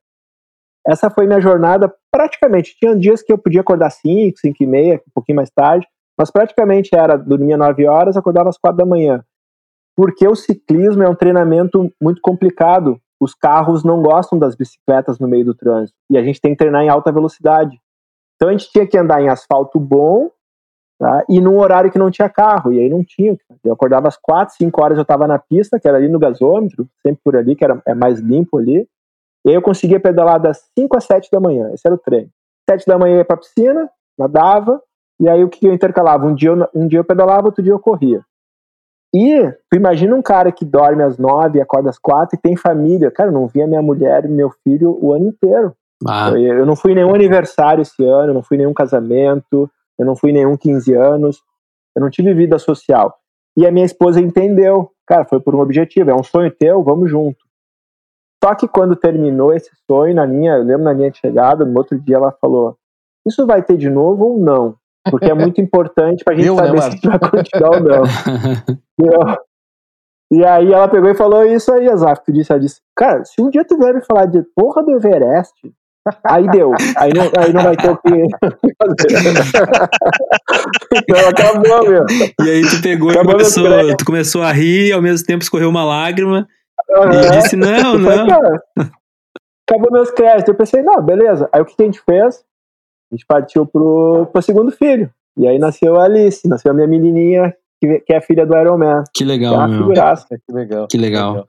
[0.88, 2.74] Essa foi minha jornada praticamente.
[2.78, 6.30] Tinha dias que eu podia acordar 5, 5 e meia, um pouquinho mais tarde, mas
[6.30, 9.22] praticamente era dormia 9 horas, acordava às 4 da manhã.
[9.94, 12.98] Porque o ciclismo é um treinamento muito complicado.
[13.20, 15.98] Os carros não gostam das bicicletas no meio do trânsito.
[16.08, 17.78] E a gente tem que treinar em alta velocidade.
[18.36, 20.30] Então a gente tinha que andar em asfalto bom
[20.98, 21.24] tá?
[21.28, 22.72] e num horário que não tinha carro.
[22.72, 23.36] E aí não tinha.
[23.62, 26.88] Eu acordava às 4, 5 horas eu estava na pista, que era ali no gasômetro,
[27.02, 28.88] sempre por ali, que era, é mais limpo ali.
[29.48, 31.70] E aí eu conseguia pedalar das 5 às 7 da manhã.
[31.72, 32.28] Esse era o treino.
[32.68, 34.78] 7 da manhã eu ia pra piscina, nadava,
[35.18, 36.26] e aí o que eu intercalava?
[36.26, 38.20] Um dia eu, um dia eu pedalava, outro dia eu corria.
[39.14, 42.56] E tu imagina um cara que dorme às 9 e acorda às 4 e tem
[42.56, 43.10] família.
[43.10, 45.74] Cara, eu não via minha mulher e meu filho o ano inteiro.
[46.06, 48.74] Ah, Eu, eu não fui em nenhum aniversário esse ano, eu não fui em nenhum
[48.74, 51.42] casamento, eu não fui em nenhum 15 anos,
[51.96, 53.16] eu não tive vida social.
[53.56, 57.10] E a minha esposa entendeu, cara, foi por um objetivo, é um sonho teu, vamos
[57.10, 57.47] junto.
[58.42, 61.76] Só que quando terminou esse sonho, na linha, eu lembro na linha de chegada, no
[61.76, 62.76] outro dia ela falou:
[63.26, 64.76] Isso vai ter de novo ou não?
[65.10, 67.10] Porque é muito importante pra gente né, saber se Márcio?
[67.10, 68.02] vai continuar ou não.
[68.98, 69.38] Deu.
[70.30, 73.40] E aí ela pegou e falou isso aí, Azaf, tu disse, ela disse, cara, se
[73.40, 75.54] um dia tu vier me falar de porra do Everest,
[76.22, 78.10] aí deu, aí não, aí não vai ter o que
[78.76, 79.08] fazer.
[80.94, 82.04] então acabou, meu.
[82.42, 85.70] E aí tu pegou Acabou e começou, tu começou a rir, ao mesmo tempo escorreu
[85.70, 86.46] uma lágrima
[86.90, 87.30] e Aham.
[87.40, 88.90] disse, não, Eu falei, não.
[89.68, 90.48] acabou meus créditos.
[90.48, 91.48] Eu pensei, não, beleza.
[91.52, 92.44] Aí o que que a gente fez?
[93.10, 95.10] A gente partiu pro, pro segundo filho.
[95.36, 98.78] E aí nasceu a Alice, nasceu a minha menininha, que, que é filha do Iron
[98.78, 99.04] Man.
[99.14, 99.78] Que Que é legal, uma meu.
[99.78, 100.26] figuraça.
[100.28, 100.88] que legal.
[100.88, 101.46] Que legal.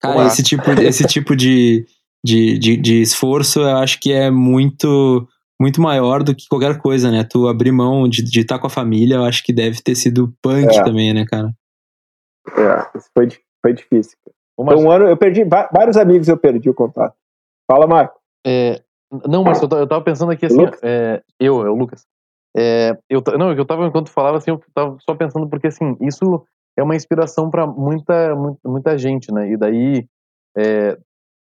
[0.00, 1.84] Cara, esse tipo, esse tipo de,
[2.24, 5.26] de, de, de esforço eu acho que é muito
[5.58, 7.24] muito maior do que qualquer coisa, né?
[7.24, 10.32] Tu abrir mão de de estar com a família, eu acho que deve ter sido
[10.42, 10.84] punk É.
[10.84, 11.50] também, né, cara?
[12.56, 13.28] É, isso foi,
[13.62, 14.16] foi difícil.
[14.56, 17.14] Ô, Márcio, um ano, eu perdi, vários amigos eu perdi o contato.
[17.70, 18.18] Fala, Marco.
[18.46, 18.82] é,
[19.28, 20.80] não, Márcio, eu eu tava pensando aqui assim, Lucas?
[20.82, 22.06] é, eu, é o Lucas.
[22.56, 25.96] É, eu, não, é eu tava, enquanto falava assim, eu tava só pensando, porque assim,
[26.00, 26.42] isso
[26.76, 29.50] é uma inspiração pra muita, muita, muita gente, né?
[29.50, 30.08] E daí,
[30.56, 30.98] é,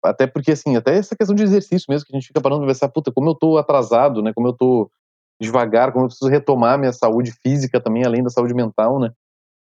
[0.04, 2.68] até porque assim, até essa questão de exercício mesmo, que a gente fica parando pra
[2.68, 4.32] pensar, puta, como eu tô atrasado, né?
[4.32, 4.90] Como eu tô
[5.40, 9.10] devagar, como eu preciso retomar minha saúde física também, além da saúde mental, né?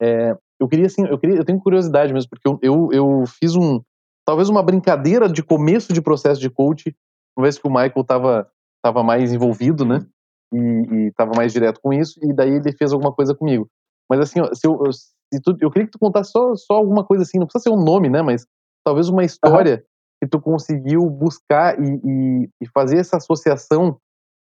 [0.00, 3.54] É, eu queria assim, eu queria, eu tenho curiosidade mesmo, porque eu, eu, eu fiz
[3.54, 3.80] um,
[4.26, 6.94] talvez uma brincadeira de começo de processo de coach,
[7.36, 8.50] uma vez que o Michael tava,
[8.82, 10.04] tava mais envolvido, né?
[10.52, 13.68] E, e tava mais direto com isso, e daí ele fez alguma coisa comigo.
[14.08, 17.22] Mas assim, se eu, se tu- eu queria que tu contasse só, só alguma coisa
[17.22, 18.22] assim, não precisa ser um nome, né?
[18.22, 18.46] Mas
[18.84, 19.84] talvez uma história
[20.20, 24.00] que tu conseguiu buscar e, e, e fazer essa associação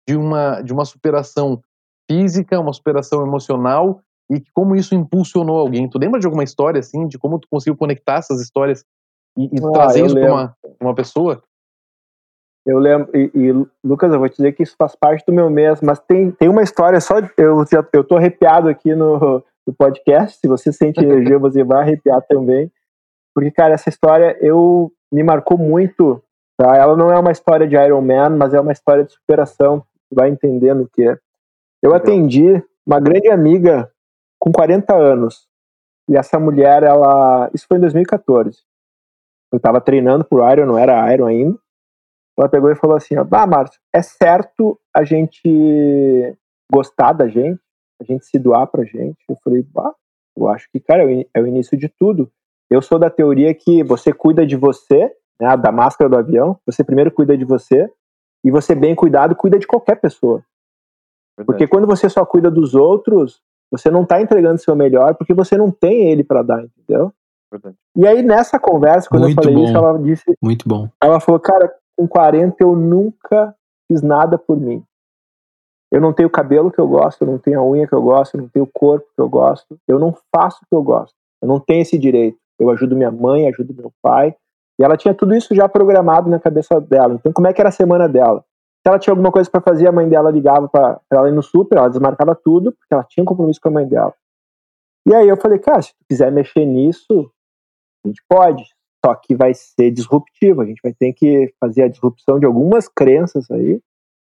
[0.09, 1.61] de uma, de uma superação
[2.09, 4.01] física, uma superação emocional
[4.31, 5.89] e como isso impulsionou alguém.
[5.89, 8.85] Tu lembra de alguma história assim, de como tu conseguiu conectar essas histórias
[9.37, 11.43] e, e Ah, trazer isso para uma, uma pessoa?
[12.67, 13.53] Eu lembro, e, e,
[13.85, 16.49] Lucas, eu vou te dizer que isso faz parte do meu mês, mas tem, tem
[16.49, 17.15] uma história só.
[17.37, 20.39] Eu, eu tô arrepiado aqui no, no podcast.
[20.39, 22.71] Se você sente energia, você vai arrepiar também.
[23.33, 26.21] Porque, cara, essa história eu me marcou muito.
[26.57, 26.77] Tá?
[26.77, 29.85] Ela não é uma história de Iron Man, mas é uma história de superação.
[30.13, 31.17] Vai entendendo o que é.
[31.81, 33.89] Eu atendi uma grande amiga
[34.47, 35.49] com 40 anos.
[36.09, 37.51] E essa mulher, ela.
[37.53, 38.61] Isso foi em 2014.
[39.53, 41.59] Eu tava treinando por Iron, não era Iron ainda.
[42.39, 46.37] Ela pegou e falou assim: ó, Ah, Márcio, é certo a gente
[46.73, 47.61] gostar da gente,
[48.01, 49.19] a gente se doar pra gente?
[49.29, 49.93] Eu falei: Bah,
[50.37, 52.31] eu acho que, cara, é o é o início de tudo.
[52.71, 56.85] Eu sou da teoria que você cuida de você, né, da máscara do avião, você
[56.85, 57.91] primeiro cuida de você,
[58.45, 60.45] e você, bem cuidado, cuida de qualquer pessoa.
[61.45, 65.57] Porque quando você só cuida dos outros, você não tá entregando seu melhor porque você
[65.57, 67.13] não tem ele para dar, entendeu?
[67.51, 67.77] Verdade.
[67.97, 69.65] E aí nessa conversa, quando Muito eu falei bom.
[69.65, 70.89] isso, ela disse, Muito bom.
[71.03, 73.55] ela falou, cara, com 40 eu nunca
[73.89, 74.83] fiz nada por mim.
[75.91, 78.03] Eu não tenho o cabelo que eu gosto, eu não tenho a unha que eu
[78.03, 80.83] gosto, eu não tenho o corpo que eu gosto, eu não faço o que eu
[80.83, 81.15] gosto.
[81.41, 82.39] Eu não tenho esse direito.
[82.59, 84.35] Eu ajudo minha mãe, ajudo meu pai.
[84.79, 87.15] E ela tinha tudo isso já programado na cabeça dela.
[87.15, 88.45] Então, como é que era a semana dela?
[88.87, 91.43] Se ela tinha alguma coisa para fazer, a mãe dela ligava para ela ir no
[91.43, 94.15] super, ela desmarcava tudo, porque ela tinha um compromisso com a mãe dela.
[95.09, 97.29] E aí eu falei, cara, se tu quiser mexer nisso,
[98.05, 98.65] a gente pode.
[99.05, 100.61] Só que vai ser disruptivo.
[100.61, 103.83] A gente vai ter que fazer a disrupção de algumas crenças aí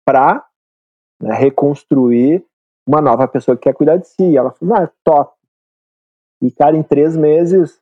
[0.05, 0.47] para
[1.19, 2.45] reconstruir
[2.87, 4.23] uma nova pessoa que quer cuidar de si.
[4.23, 5.33] E ela falou, ah, top.
[6.43, 7.81] E, cara, em três meses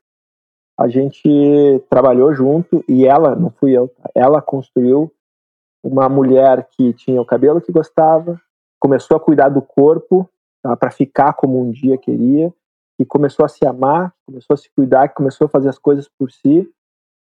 [0.80, 4.10] a gente trabalhou junto e ela, não fui eu, tá?
[4.16, 5.14] ela construiu
[5.84, 8.40] uma mulher que tinha o cabelo que gostava,
[8.80, 10.30] começou a cuidar do corpo
[10.64, 12.54] tá, para ficar como um dia queria,
[13.00, 16.08] e começou a se amar, começou a se cuidar, que começou a fazer as coisas
[16.08, 16.70] por si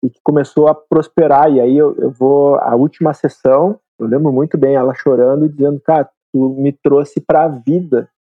[0.03, 1.53] e que começou a prosperar.
[1.53, 5.49] E aí eu, eu vou a última sessão, eu lembro muito bem ela chorando e
[5.49, 8.11] dizendo, cara, tu me trouxe para a vida.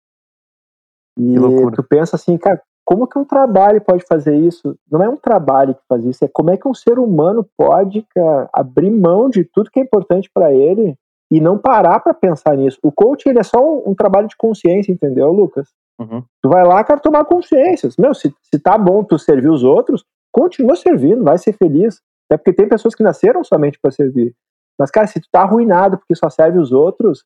[1.18, 1.34] E
[1.74, 2.62] tu pensa assim, cara,
[2.92, 4.76] como que um trabalho pode fazer isso?
[4.90, 8.06] Não é um trabalho que faz isso, é como é que um ser humano pode
[8.14, 10.94] cara, abrir mão de tudo que é importante para ele
[11.30, 12.78] e não parar para pensar nisso.
[12.82, 15.70] O coaching ele é só um, um trabalho de consciência, entendeu, Lucas?
[15.98, 16.22] Uhum.
[16.42, 17.88] Tu vai lá, cara, tomar consciência.
[17.98, 21.98] Meu, se, se tá bom tu servir os outros, continua servindo, vai ser feliz.
[22.28, 24.34] Até porque tem pessoas que nasceram somente para servir.
[24.78, 27.24] Mas, cara, se tu tá arruinado porque só serve os outros,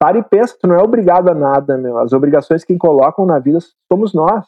[0.00, 1.98] para e pensa, tu não é obrigado a nada, meu.
[1.98, 3.58] As obrigações que colocam na vida
[3.92, 4.46] somos nós.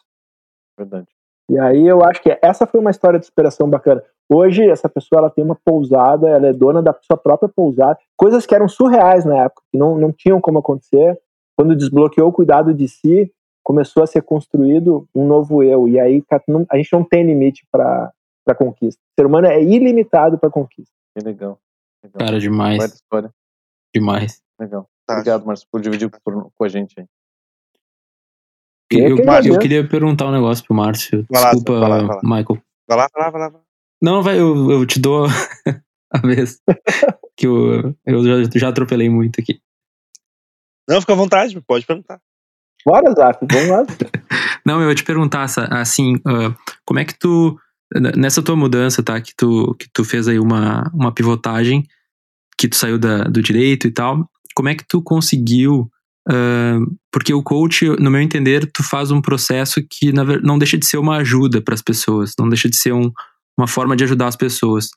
[0.79, 1.07] Verdade.
[1.51, 4.03] E aí eu acho que essa foi uma história de superação bacana.
[4.29, 7.99] Hoje, essa pessoa ela tem uma pousada, ela é dona da sua própria pousada.
[8.17, 11.21] Coisas que eram surreais na época, que não, não tinham como acontecer.
[11.57, 13.31] Quando desbloqueou o cuidado de si,
[13.63, 15.87] começou a ser construído um novo eu.
[15.87, 16.25] E aí
[16.71, 18.11] a gente não tem limite para
[18.57, 19.01] conquista.
[19.13, 20.93] O ser humano é ilimitado para conquista.
[21.17, 21.59] Que legal.
[22.03, 22.19] legal.
[22.27, 23.03] Cara, demais.
[23.95, 24.43] Demais.
[24.59, 24.89] Legal.
[25.07, 25.15] Tá.
[25.15, 27.07] Obrigado, Márcio, por dividir por- com a gente aí.
[29.01, 29.59] Eu Eu, que eu agradeço.
[29.59, 31.25] queria perguntar um negócio pro Márcio.
[31.31, 32.21] Vai lá, Desculpa, vai lá, vai lá.
[32.23, 32.63] Michael.
[32.89, 33.61] Vai lá, vai lá, vai lá.
[34.03, 35.27] Não, vai, eu, eu te dou
[36.13, 36.61] a vez.
[37.37, 39.61] que eu, eu já, já atropelei muito aqui.
[40.89, 42.21] Não, fica à vontade, pode perguntar.
[42.85, 43.87] Bora, Zaf, vamos lá.
[44.67, 47.59] Não, eu ia te perguntar, assim, ah, como é que tu,
[48.17, 51.87] nessa tua mudança, tá, que tu, que tu fez aí uma, uma pivotagem,
[52.59, 55.91] que tu saiu da, do direito e tal, como é que tu conseguiu,
[56.29, 56.79] ah,
[57.13, 60.99] porque o coach, no meu entender, tu faz um processo que não deixa de ser
[60.99, 63.11] uma ajuda para as pessoas, não deixa de ser um,
[63.59, 64.89] uma forma de ajudar as pessoas.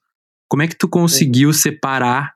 [0.49, 2.33] Como é que tu conseguiu separar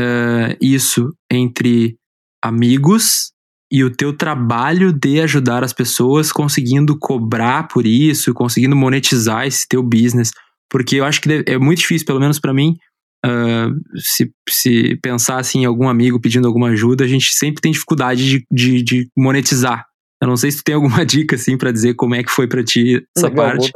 [0.00, 1.96] ah, isso entre
[2.42, 3.32] amigos
[3.72, 9.66] e o teu trabalho de ajudar as pessoas conseguindo cobrar por isso, conseguindo monetizar esse
[9.66, 10.30] teu business,
[10.70, 12.76] porque eu acho que é muito difícil, pelo menos para mim,
[13.24, 17.72] ah, se, se pensar assim em algum amigo pedindo alguma ajuda, a gente sempre tem
[17.72, 19.86] dificuldade de, de, de monetizar.
[20.22, 22.46] Eu não sei se tu tem alguma dica assim para dizer como é que foi
[22.46, 23.72] para ti essa legal, parte.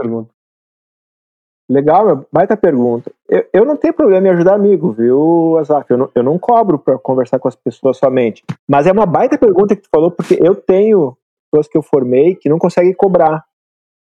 [1.71, 3.11] Legal, meu, baita pergunta.
[3.27, 5.91] Eu, eu não tenho problema em ajudar amigo, viu, Azaf?
[5.91, 8.45] Eu não, eu não cobro para conversar com as pessoas somente.
[8.69, 11.17] Mas é uma baita pergunta que tu falou, porque eu tenho
[11.51, 13.45] pessoas que eu formei que não conseguem cobrar.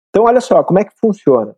[0.09, 1.55] Então, olha só, como é que funciona?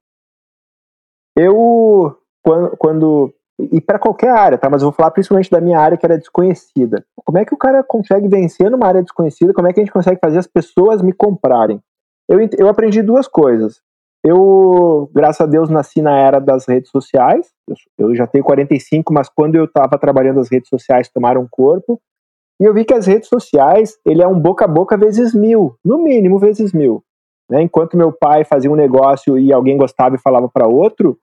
[1.37, 2.77] Eu, quando.
[2.77, 4.69] quando e para qualquer área, tá?
[4.69, 7.03] Mas eu vou falar principalmente da minha área que era desconhecida.
[7.25, 9.53] Como é que o cara consegue vencer numa área desconhecida?
[9.53, 11.81] Como é que a gente consegue fazer as pessoas me comprarem?
[12.29, 13.81] Eu, eu aprendi duas coisas.
[14.23, 17.51] Eu, graças a Deus, nasci na era das redes sociais.
[17.67, 21.99] Eu, eu já tenho 45, mas quando eu estava trabalhando as redes sociais tomaram corpo.
[22.61, 25.75] E eu vi que as redes sociais, ele é um boca a boca vezes mil,
[25.83, 27.03] no mínimo vezes mil.
[27.49, 27.61] Né?
[27.61, 31.17] Enquanto meu pai fazia um negócio e alguém gostava e falava para outro,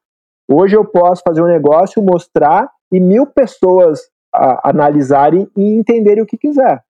[0.49, 4.01] hoje eu posso fazer um negócio, mostrar e mil pessoas
[4.35, 6.83] a, analisarem e entenderem o que quiser.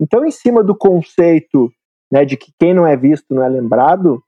[0.00, 1.70] Então, em cima do conceito
[2.10, 4.22] né, de que quem não é visto não é lembrado,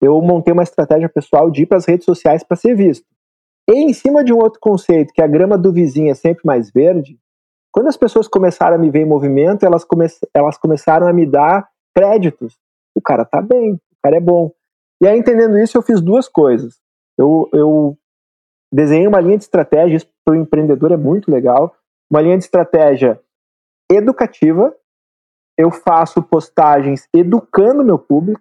[0.00, 3.06] eu montei uma estratégia pessoal de ir para as redes sociais para ser visto.
[3.68, 6.70] E em cima de um outro conceito, que a grama do vizinho é sempre mais
[6.70, 7.18] verde,
[7.72, 11.26] quando as pessoas começaram a me ver em movimento, elas, come elas começaram a me
[11.26, 12.56] dar créditos.
[12.94, 14.50] O cara tá bem, o cara é bom.
[15.00, 16.80] E aí, entendendo isso, eu fiz duas coisas.
[17.18, 17.98] Eu, eu
[18.72, 21.74] desenhei uma linha de estratégia, isso para o empreendedor é muito legal,
[22.10, 23.20] uma linha de estratégia
[23.90, 24.74] educativa,
[25.58, 28.40] eu faço postagens educando meu público.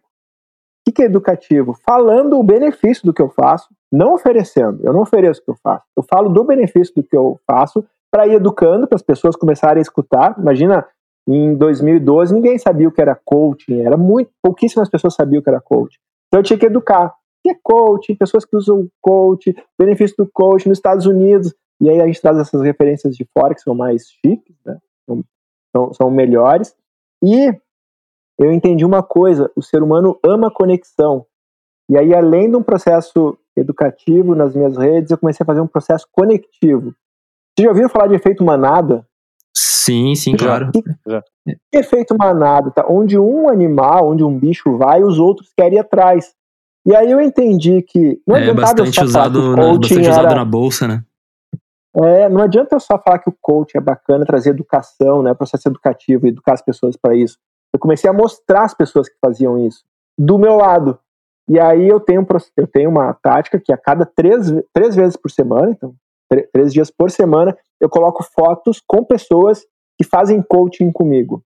[0.87, 1.73] O que é educativo?
[1.85, 4.85] Falando o benefício do que eu faço, não oferecendo.
[4.85, 5.83] Eu não ofereço o que eu faço.
[5.97, 9.79] Eu falo do benefício do que eu faço para ir educando, para as pessoas começarem
[9.79, 10.37] a escutar.
[10.39, 10.87] Imagina,
[11.27, 15.49] em 2012 ninguém sabia o que era coaching, era muito pouquíssimas pessoas sabiam o que
[15.49, 15.99] era coaching.
[16.27, 17.13] Então eu tinha que educar.
[17.47, 18.15] Que é coaching?
[18.15, 21.53] Pessoas que usam coaching, benefício do coaching nos Estados Unidos.
[21.79, 24.77] E aí a gente traz essas referências de fora que são mais chiques, né?
[25.71, 26.75] são, são melhores.
[27.23, 27.53] E
[28.39, 31.25] eu entendi uma coisa: o ser humano ama conexão.
[31.89, 35.67] E aí, além de um processo educativo nas minhas redes, eu comecei a fazer um
[35.67, 36.93] processo conectivo.
[37.55, 39.07] Vocês já ouviram falar de efeito manada?
[39.55, 40.69] Sim, sim, claro.
[40.71, 42.85] Que, que efeito manada, tá?
[42.89, 46.35] Onde um animal, onde um bicho vai, os outros querem ir atrás.
[46.87, 51.03] E aí eu entendi que não é bastante usado, na, bastante usado na bolsa, né?
[51.93, 55.67] É, não adianta eu só falar que o coach é bacana, trazer educação, né, processo
[55.67, 57.37] educativo, educar as pessoas para isso.
[57.73, 59.83] Eu comecei a mostrar as pessoas que faziam isso
[60.17, 60.97] do meu lado.
[61.49, 62.25] E aí eu tenho,
[62.55, 65.93] eu tenho uma tática que a cada três, três vezes por semana, então
[66.53, 69.65] três dias por semana, eu coloco fotos com pessoas
[69.97, 71.43] que fazem coaching comigo.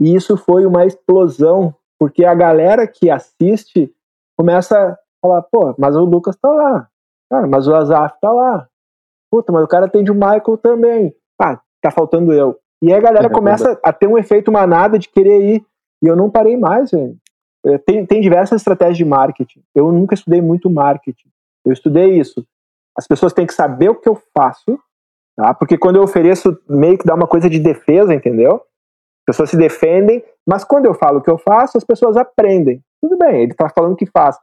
[0.00, 3.92] E isso foi uma explosão, porque a galera que assiste
[4.36, 6.88] começa a falar, pô, mas o Lucas tá lá,
[7.30, 8.68] cara, mas o Azaf tá lá,
[9.30, 11.14] Puta, mas o cara atende o Michael também.
[11.40, 12.58] Ah, tá faltando eu.
[12.82, 15.64] E aí a galera é, começa a ter um efeito manada de querer ir.
[16.02, 17.16] E eu não parei mais, velho.
[17.64, 19.62] É, tem, tem diversas estratégias de marketing.
[19.74, 21.28] Eu nunca estudei muito marketing.
[21.64, 22.44] Eu estudei isso.
[22.96, 24.78] As pessoas têm que saber o que eu faço,
[25.36, 25.54] tá?
[25.54, 28.62] Porque quando eu ofereço, meio que dá uma coisa de defesa, entendeu?
[29.28, 32.82] As pessoas se defendem, mas quando eu falo o que eu faço, as pessoas aprendem.
[33.00, 34.36] Tudo bem, ele está falando o que faz.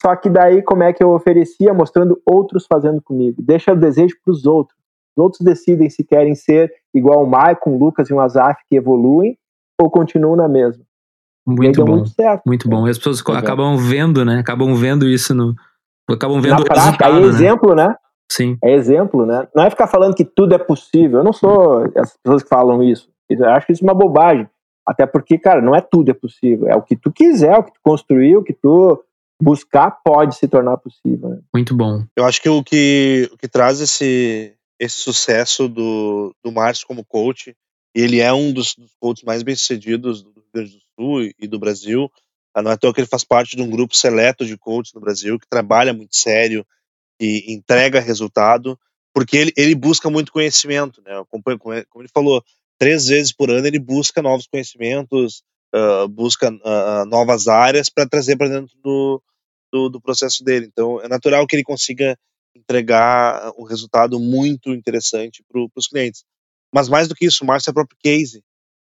[0.00, 1.74] Só que daí, como é que eu oferecia?
[1.74, 3.42] Mostrando outros fazendo comigo.
[3.42, 4.78] Deixa o desejo para os outros.
[5.16, 8.76] Os outros decidem se querem ser igual o Maicon, o Lucas e o Azaf, que
[8.76, 9.36] evoluem,
[9.80, 10.84] ou continuam na mesma.
[11.44, 11.96] Muito bom.
[11.96, 12.86] Muito, certo, muito bom.
[12.86, 14.38] E as pessoas é acabam vendo, né?
[14.38, 15.54] Acabam vendo isso no.
[16.08, 17.96] Acabam vendo na prática, é exemplo, né?
[18.30, 18.58] Sim.
[18.62, 19.48] É exemplo, né?
[19.54, 21.20] Não é ficar falando que tudo é possível.
[21.20, 23.08] Eu não sou as pessoas que falam isso.
[23.30, 24.48] Eu acho que isso é uma bobagem.
[24.86, 26.66] Até porque, cara, não é tudo é possível.
[26.68, 29.02] É o que tu quiser, o que tu construiu, o que tu
[29.40, 31.28] buscar pode se tornar possível.
[31.28, 31.40] Né?
[31.54, 32.04] Muito bom.
[32.16, 37.04] Eu acho que o que, o que traz esse, esse sucesso do, do Márcio como
[37.04, 37.54] coach,
[37.94, 41.58] ele é um dos, dos coaches mais bem-sucedidos do Rio Grande do Sul e do
[41.58, 42.10] Brasil.
[42.54, 44.92] Ah, não é à toa que ele faz parte de um grupo seleto de coaches
[44.94, 46.66] no Brasil, que trabalha muito sério
[47.20, 48.78] e entrega resultado,
[49.12, 51.02] porque ele, ele busca muito conhecimento.
[51.02, 51.12] Né?
[51.28, 51.42] Como
[52.02, 52.42] ele falou,
[52.78, 55.42] três vezes por ano ele busca novos conhecimentos,
[55.74, 59.22] uh, busca uh, novas áreas para trazer para dentro do,
[59.72, 60.66] do, do, processo dele.
[60.66, 62.18] Então, é natural que ele consiga
[62.54, 66.24] entregar um resultado muito interessante para os clientes.
[66.72, 68.42] Mas mais do que isso, o Márcio é próprio case.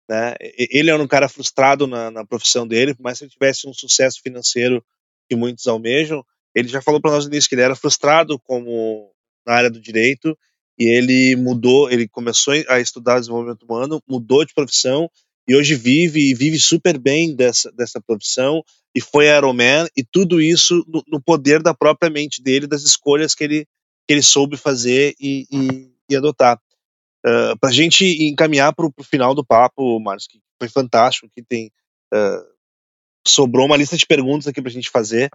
[0.09, 0.35] Né?
[0.39, 3.73] Ele era um cara frustrado na, na profissão dele, por mais que ele tivesse um
[3.73, 4.83] sucesso financeiro
[5.29, 6.25] que muitos almejam,
[6.55, 9.11] ele já falou para nós no início que ele era frustrado como
[9.45, 10.37] na área do direito
[10.79, 15.11] e ele mudou, ele começou a estudar desenvolvimento humano, mudou de profissão
[15.47, 18.63] e hoje vive e vive super bem dessa, dessa profissão
[18.95, 23.35] e foi Ironman e tudo isso no, no, poder da própria mente dele, das escolhas
[23.35, 23.65] que ele,
[24.07, 26.57] que ele soube fazer e, e, e adotar.
[27.25, 31.29] Uh, ah, para a gente encaminhar para o final do papo, Marcos, que foi fantástico,
[31.35, 31.71] que tem
[32.13, 32.59] uh,
[33.27, 35.29] sobrou uma lista de perguntas aqui para a gente fazer,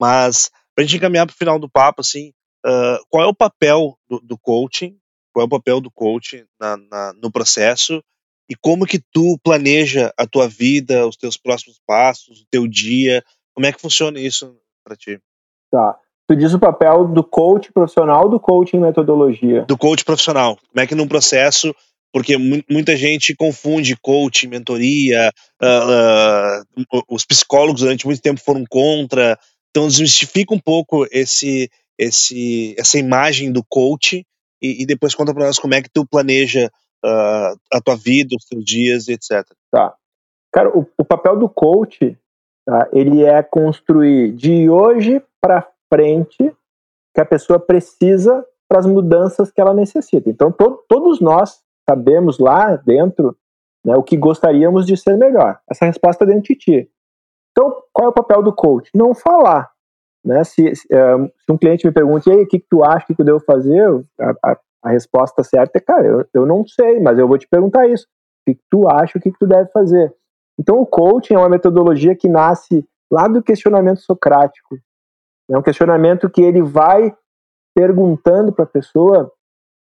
[0.00, 2.32] mas para a gente encaminhar para o final do papo, assim,
[2.66, 4.96] uh, qual é o papel do, do coaching?
[5.32, 8.02] Qual é o papel do coaching na, na, no processo
[8.48, 13.22] e como que tu planeja a tua vida, os teus próximos passos, o teu dia?
[13.54, 15.20] Como é que funciona isso para ti?
[15.70, 15.96] Tá.
[16.26, 19.62] Tu diz o papel do coach profissional do coach em metodologia?
[19.62, 20.56] Do coach profissional.
[20.56, 21.74] Como é que num processo
[22.12, 22.36] porque
[22.68, 25.32] muita gente confunde coach, mentoria,
[25.62, 29.38] uh, uh, os psicólogos durante muito tempo foram contra,
[29.70, 31.70] então desmistifica um pouco esse,
[32.00, 34.26] esse, essa imagem do coach
[34.62, 36.70] e, e depois conta para nós como é que tu planeja
[37.04, 39.44] uh, a tua vida, os teus dias, etc.
[39.70, 39.94] Tá.
[40.50, 42.18] Cara, o, o papel do coach,
[42.66, 46.56] tá, ele é construir de hoje para frente
[47.14, 50.30] que a pessoa precisa para as mudanças que ela necessita.
[50.30, 53.36] Então, to, todos nós sabemos lá dentro
[53.84, 55.58] né, o que gostaríamos de ser melhor.
[55.68, 56.90] Essa resposta dentro de ti.
[57.50, 58.90] Então, qual é o papel do coach?
[58.94, 59.70] Não falar.
[60.24, 60.44] Né?
[60.44, 63.20] Se, um, se um cliente me pergunta, e aí, o que, que tu acha que
[63.20, 63.82] eu devo fazer?
[64.20, 67.48] A, a, a resposta certa é, cara, eu, eu não sei, mas eu vou te
[67.48, 68.04] perguntar isso.
[68.04, 70.14] O que, que tu acha, o que, que tu deve fazer?
[70.58, 74.78] Então, o coaching é uma metodologia que nasce lá do questionamento socrático.
[75.50, 77.14] É um questionamento que ele vai
[77.74, 79.30] perguntando para a pessoa o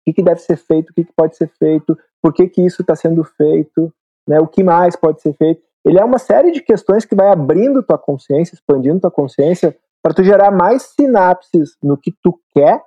[0.06, 2.82] que, que deve ser feito, o que, que pode ser feito, por que, que isso
[2.82, 3.94] está sendo feito,
[4.28, 5.62] né, o que mais pode ser feito.
[5.86, 10.14] Ele é uma série de questões que vai abrindo tua consciência, expandindo tua consciência, para
[10.14, 12.84] tu gerar mais sinapses no que tu quer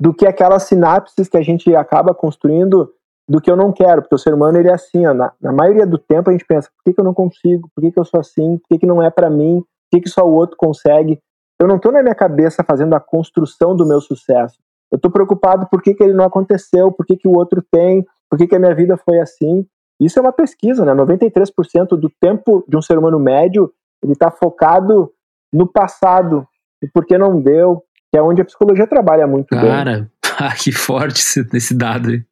[0.00, 2.90] do que aquelas sinapses que a gente acaba construindo
[3.28, 5.52] do que eu não quero, porque o ser humano ele é assim, ó, na, na,
[5.52, 8.00] maioria do tempo a gente pensa, por que, que eu não consigo, por que, que
[8.00, 10.32] eu sou assim, por que, que não é para mim, por que, que só o
[10.32, 11.20] outro consegue.
[11.60, 14.56] Eu não estou na minha cabeça fazendo a construção do meu sucesso.
[14.90, 18.04] Eu estou preocupado por que, que ele não aconteceu, por que, que o outro tem,
[18.28, 19.66] por que, que a minha vida foi assim.
[20.00, 20.92] Isso é uma pesquisa, né?
[20.92, 23.70] 93% do tempo de um ser humano médio
[24.02, 25.12] ele está focado
[25.52, 26.46] no passado
[26.82, 30.10] e por que não deu, que é onde a psicologia trabalha muito Cara, bem.
[30.20, 32.22] Cara, que forte esse, esse dado aí.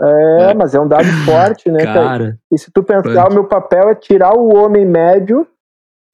[0.00, 1.84] É, é, mas é um dado forte, né?
[1.84, 3.32] Cara, e se tu pensar, punk.
[3.32, 5.46] o meu papel é tirar o homem médio,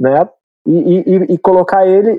[0.00, 0.28] né?
[0.66, 2.18] E, e, e colocar ele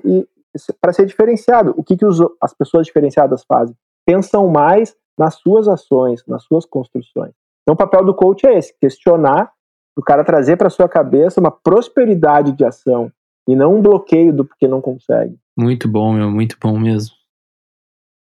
[0.79, 1.73] para ser diferenciado.
[1.75, 3.75] O que, que os, as pessoas diferenciadas fazem?
[4.05, 7.33] Pensam mais nas suas ações, nas suas construções.
[7.63, 9.51] Então, o papel do coach é esse: questionar,
[9.97, 13.11] o cara trazer para sua cabeça uma prosperidade de ação
[13.47, 15.37] e não um bloqueio do porque não consegue.
[15.57, 17.15] Muito bom, meu, muito bom mesmo.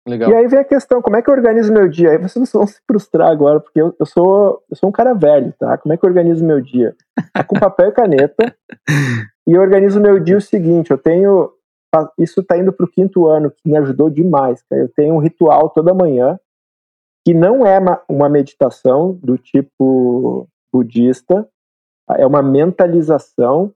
[0.05, 0.29] Legal.
[0.29, 2.11] E aí vem a questão, como é que eu organizo meu dia?
[2.11, 5.13] Aí vocês não vão se frustrar agora, porque eu, eu, sou, eu sou um cara
[5.13, 5.77] velho, tá?
[5.77, 6.93] Como é que eu organizo meu dia?
[7.35, 8.55] É com papel e caneta.
[9.47, 11.51] e eu organizo meu dia o seguinte, eu tenho...
[12.17, 14.61] Isso está indo para o quinto ano, que me ajudou demais.
[14.67, 14.75] Tá?
[14.75, 16.37] Eu tenho um ritual toda manhã,
[17.25, 21.47] que não é uma meditação do tipo budista,
[22.17, 23.73] é uma mentalização,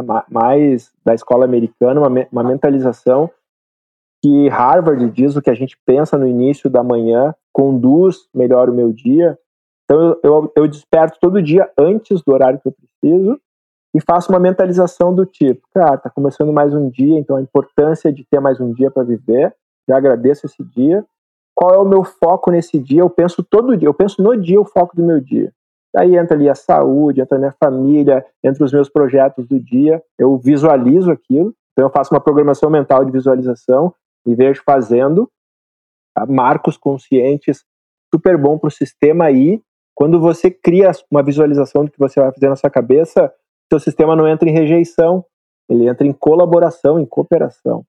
[0.00, 3.30] é mais da escola americana, uma, uma mentalização
[4.22, 8.74] que Harvard diz o que a gente pensa no início da manhã conduz melhor o
[8.74, 9.38] meu dia.
[9.84, 13.38] Então eu, eu desperto todo dia antes do horário que eu preciso
[13.94, 18.12] e faço uma mentalização do tipo, cara, tá começando mais um dia, então a importância
[18.12, 19.54] de ter mais um dia para viver.
[19.86, 21.04] Já agradeço esse dia.
[21.54, 23.02] Qual é o meu foco nesse dia?
[23.02, 25.52] Eu penso todo dia, eu penso no dia o foco do meu dia.
[25.94, 30.02] Daí entra ali a saúde, entra a minha família, entra os meus projetos do dia.
[30.18, 31.54] Eu visualizo aquilo.
[31.72, 33.94] Então eu faço uma programação mental de visualização
[34.26, 35.30] me vejo fazendo,
[36.14, 36.26] tá?
[36.26, 37.64] marcos conscientes,
[38.12, 39.60] super bom para o sistema aí.
[39.94, 43.32] Quando você cria uma visualização do que você vai fazer na sua cabeça,
[43.70, 45.24] seu sistema não entra em rejeição,
[45.68, 47.84] ele entra em colaboração, em cooperação.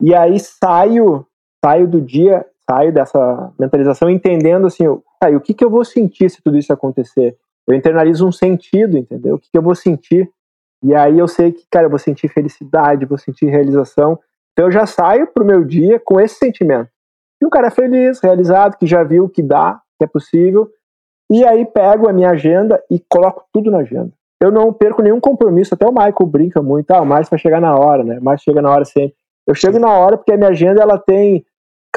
[0.00, 1.26] E aí saio,
[1.64, 4.84] saio do dia, saio dessa mentalização entendendo assim,
[5.18, 7.36] tá, o que, que eu vou sentir se tudo isso acontecer?
[7.66, 9.34] Eu internalizo um sentido, entendeu?
[9.36, 10.30] O que, que eu vou sentir?
[10.82, 14.18] E aí eu sei que, cara, eu vou sentir felicidade, vou sentir realização.
[14.52, 16.88] Então eu já saio pro meu dia com esse sentimento.
[17.40, 20.70] E um cara feliz, realizado, que já viu que dá, que é possível.
[21.30, 24.12] E aí pego a minha agenda e coloco tudo na agenda.
[24.40, 27.60] Eu não perco nenhum compromisso, até o Michael brinca muito, ah, o Márcio vai chegar
[27.60, 28.18] na hora, né?
[28.18, 29.14] O Márcio chega na hora sempre.
[29.46, 31.44] Eu chego na hora porque a minha agenda ela tem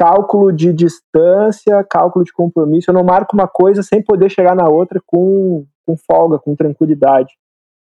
[0.00, 2.90] cálculo de distância, cálculo de compromisso.
[2.90, 7.34] Eu não marco uma coisa sem poder chegar na outra com, com folga, com tranquilidade.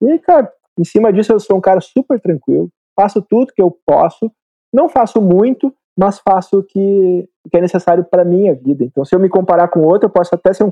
[0.02, 0.50] E, cara,
[0.80, 4.32] em cima disso eu sou um cara super tranquilo, faço tudo que eu posso,
[4.74, 8.86] não faço muito, mas faço o que, o que é necessário para minha vida.
[8.86, 10.72] Então, se eu me comparar com outro, eu posso até ser um,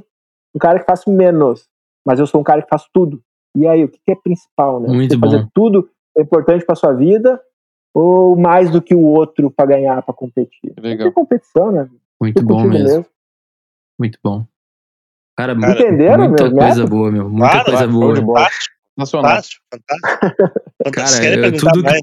[0.55, 1.67] um cara que faço menos,
[2.07, 3.21] mas eu sou um cara que faço tudo.
[3.57, 4.87] E aí, o que, que é principal, né?
[4.87, 5.29] Muito Você bom.
[5.29, 7.41] fazer tudo é importante para sua vida
[7.95, 10.73] ou mais do que o outro para ganhar, para competir?
[10.77, 11.07] Legal.
[11.07, 11.87] É competição, né?
[12.21, 12.83] Muito bom mesmo.
[12.83, 13.05] mesmo.
[13.97, 14.45] Muito bom.
[15.37, 17.29] Cara, Cara Entenderam, muita meu coisa boa, meu.
[17.29, 18.13] Muita Claro, coisa boa.
[18.13, 18.39] de bola.
[18.39, 19.63] Fantástico, fantástico,
[20.83, 21.21] fantástico.
[21.23, 22.01] Cara, eu- tudo que-?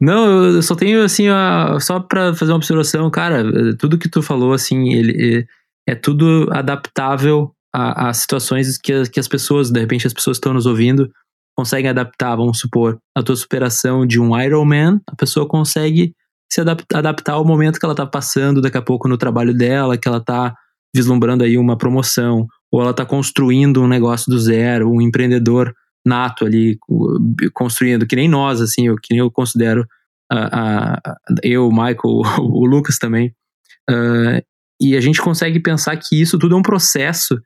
[0.00, 3.42] Não, eu só tenho assim, a- só pra fazer uma observação, cara,
[3.76, 5.46] tudo que tu falou, assim, ele
[5.88, 10.36] é, é tudo adaptável a situações que, as- que as pessoas, de repente as pessoas
[10.36, 11.12] estão nos ouvindo,
[11.58, 16.14] conseguem adaptar, vamos supor, a tua superação de um Ironman, a pessoa consegue
[16.48, 19.98] se adap- adaptar ao momento que ela tá passando daqui a pouco no trabalho dela,
[19.98, 20.54] que ela tá
[20.94, 25.74] vislumbrando aí uma promoção, ou ela tá construindo um negócio do zero, um empreendedor
[26.06, 27.18] nato ali, co-
[27.52, 29.84] construindo, que nem nós, assim, eu, que nem eu considero,
[31.42, 31.98] eu, o Michael,
[32.38, 33.34] o Lucas também.
[33.90, 34.40] Ah,
[34.80, 37.36] e a gente consegue pensar que isso tudo é um processo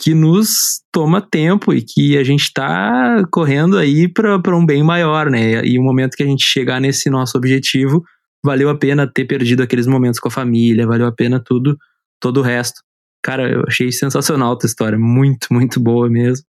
[0.00, 5.30] que nos toma tempo e que a gente está correndo aí para um bem maior,
[5.30, 5.64] né?
[5.64, 8.02] E o momento que a gente chegar nesse nosso objetivo,
[8.44, 11.78] valeu a pena ter perdido aqueles momentos com a família, valeu a pena tudo,
[12.20, 12.82] todo o resto.
[13.22, 16.44] Cara, eu achei sensacional a tua história, muito, muito boa mesmo.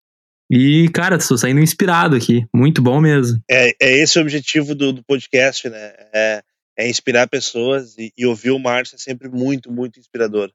[0.51, 3.40] E, cara, estou saindo inspirado aqui, muito bom mesmo.
[3.51, 5.93] É, é esse o objetivo do, do podcast, né?
[6.14, 6.43] É,
[6.78, 10.51] é inspirar pessoas e, e ouvir o Márcio é sempre muito, muito inspirador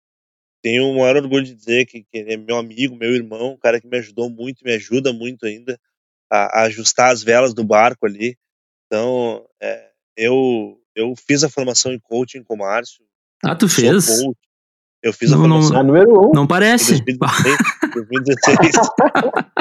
[0.68, 3.58] tenho o maior orgulho de dizer que, que ele é meu amigo, meu irmão, um
[3.58, 5.80] cara que me ajudou muito, me ajuda muito ainda
[6.30, 8.38] a, a ajustar as velas do barco ali.
[8.86, 13.06] Então, é, eu, eu fiz a formação em coaching com o Márcio.
[13.42, 14.10] Ah, tu fez?
[15.02, 15.72] Eu fiz não, a formação.
[15.78, 16.32] Não, número um.
[16.34, 16.96] Não parece.
[16.96, 17.58] Em 2016,
[17.94, 18.72] 2016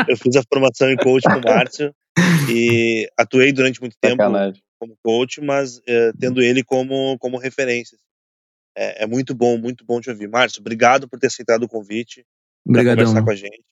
[0.09, 1.94] eu fiz a formação em coaching com o Márcio
[2.50, 4.61] e atuei durante muito tempo Sacanagem.
[4.80, 7.96] como coach, mas é, tendo ele como, como referência.
[8.76, 10.28] É, é, muito bom, muito bom te ouvir.
[10.28, 12.26] Márcio, obrigado por ter aceitado o convite
[12.70, 13.64] para conversar com a gente.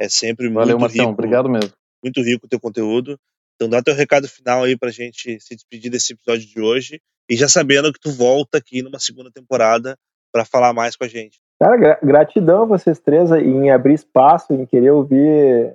[0.00, 1.12] É sempre Valeu, muito Marcião, rico.
[1.12, 1.72] Obrigado mesmo.
[2.02, 3.18] Muito rico o teu conteúdo.
[3.54, 7.36] Então dá teu recado final aí pra gente se despedir desse episódio de hoje e
[7.36, 9.96] já sabendo que tu volta aqui numa segunda temporada
[10.32, 11.38] para falar mais com a gente.
[11.60, 15.74] Cara, gratidão a vocês três em abrir espaço, em querer ouvir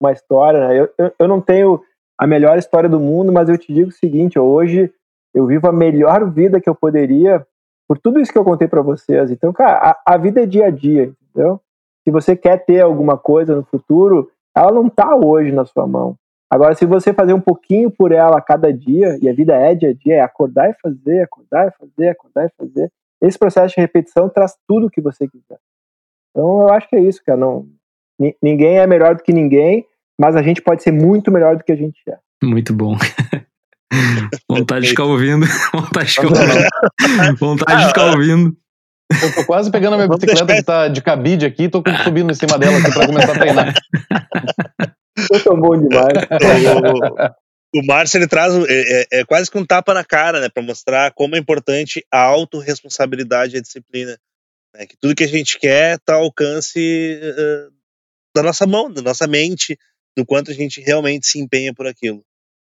[0.00, 0.68] uma história.
[0.68, 0.80] Né?
[0.80, 1.80] Eu, eu, eu não tenho
[2.18, 4.92] a melhor história do mundo, mas eu te digo o seguinte: hoje
[5.32, 7.46] eu vivo a melhor vida que eu poderia
[7.86, 9.30] por tudo isso que eu contei para vocês.
[9.30, 11.60] Então, cara, a, a, vida é dia a dia, entendeu?
[12.02, 16.16] Se você quer ter alguma coisa no futuro, ela não tá hoje na sua mão.
[16.50, 19.74] Agora, se você fazer um pouquinho por ela a cada dia, e a vida é
[19.74, 23.74] dia a dia, é acordar e fazer, acordar e fazer, acordar e fazer, esse processo
[23.74, 25.58] de repetição traz tudo o que você quiser.
[26.30, 27.38] Então, eu acho que é isso, cara.
[27.38, 27.66] Não,
[28.42, 29.86] ninguém é melhor do que ninguém,
[30.20, 32.18] mas a gente pode ser muito melhor do que a gente é.
[32.42, 32.94] Muito bom.
[34.48, 35.46] Vontade de ficar ouvindo.
[35.72, 37.38] Vontade de ficar ouvindo.
[37.38, 38.56] Vontade de ficar ouvindo.
[39.22, 42.34] Eu tô quase pegando a minha bicicleta que tá de cabide aqui, tô subindo em
[42.34, 43.74] cima dela aqui pra começar a treinar.
[45.30, 46.12] Eu tô bom demais.
[47.72, 50.48] O, o Márcio, ele traz, é, é, é, quase que um tapa na cara, né,
[50.48, 54.18] pra mostrar como é importante a autorresponsabilidade e a disciplina.
[54.74, 57.72] Né, que tudo que a gente quer tá ao alcance uh,
[58.34, 59.78] da nossa mão, da nossa mente,
[60.16, 62.24] do quanto a gente realmente se empenha por aquilo.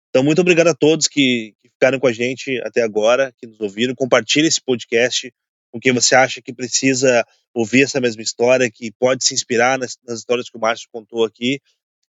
[0.10, 3.60] Então, muito obrigado a todos que, que ficaram com a gente até agora, que nos
[3.60, 3.94] ouviram.
[3.94, 5.32] Compartilhe esse podcast
[5.72, 9.98] com quem você acha que precisa ouvir essa mesma história, que pode se inspirar nas,
[10.08, 11.60] nas histórias que o Márcio contou aqui.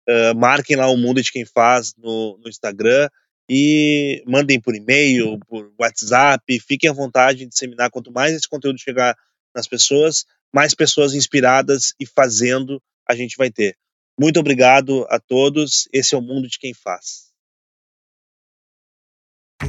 [0.08, 3.08] Uh, marquem lá o Mundo de Quem Faz no, no Instagram
[3.48, 6.60] e mandem por e-mail, por WhatsApp.
[6.60, 7.90] Fiquem à vontade de disseminar.
[7.90, 9.16] Quanto mais esse conteúdo chegar
[9.54, 13.76] nas pessoas, mais pessoas inspiradas e fazendo a gente vai ter.
[14.18, 15.88] Muito obrigado a todos.
[15.92, 17.26] Esse é o Mundo de Quem Faz.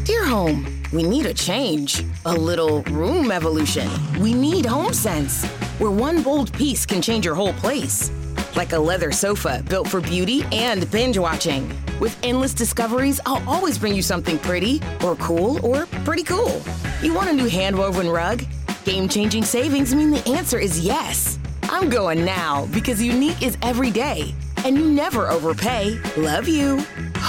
[0.03, 2.03] Dear home, we need a change.
[2.25, 3.89] A little room evolution.
[4.19, 5.45] We need HomeSense,
[5.79, 8.11] where one bold piece can change your whole place.
[8.55, 11.71] Like a leather sofa built for beauty and binge watching.
[12.01, 16.61] With endless discoveries, I'll always bring you something pretty, or cool, or pretty cool.
[17.01, 18.43] You want a new hand woven rug?
[18.83, 21.39] Game changing savings mean the answer is yes.
[21.63, 24.33] I'm going now because unique is every day.
[24.65, 25.97] And you never overpay.
[26.17, 26.77] Love you.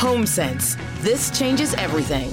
[0.00, 0.76] HomeSense.
[1.02, 2.32] This changes everything.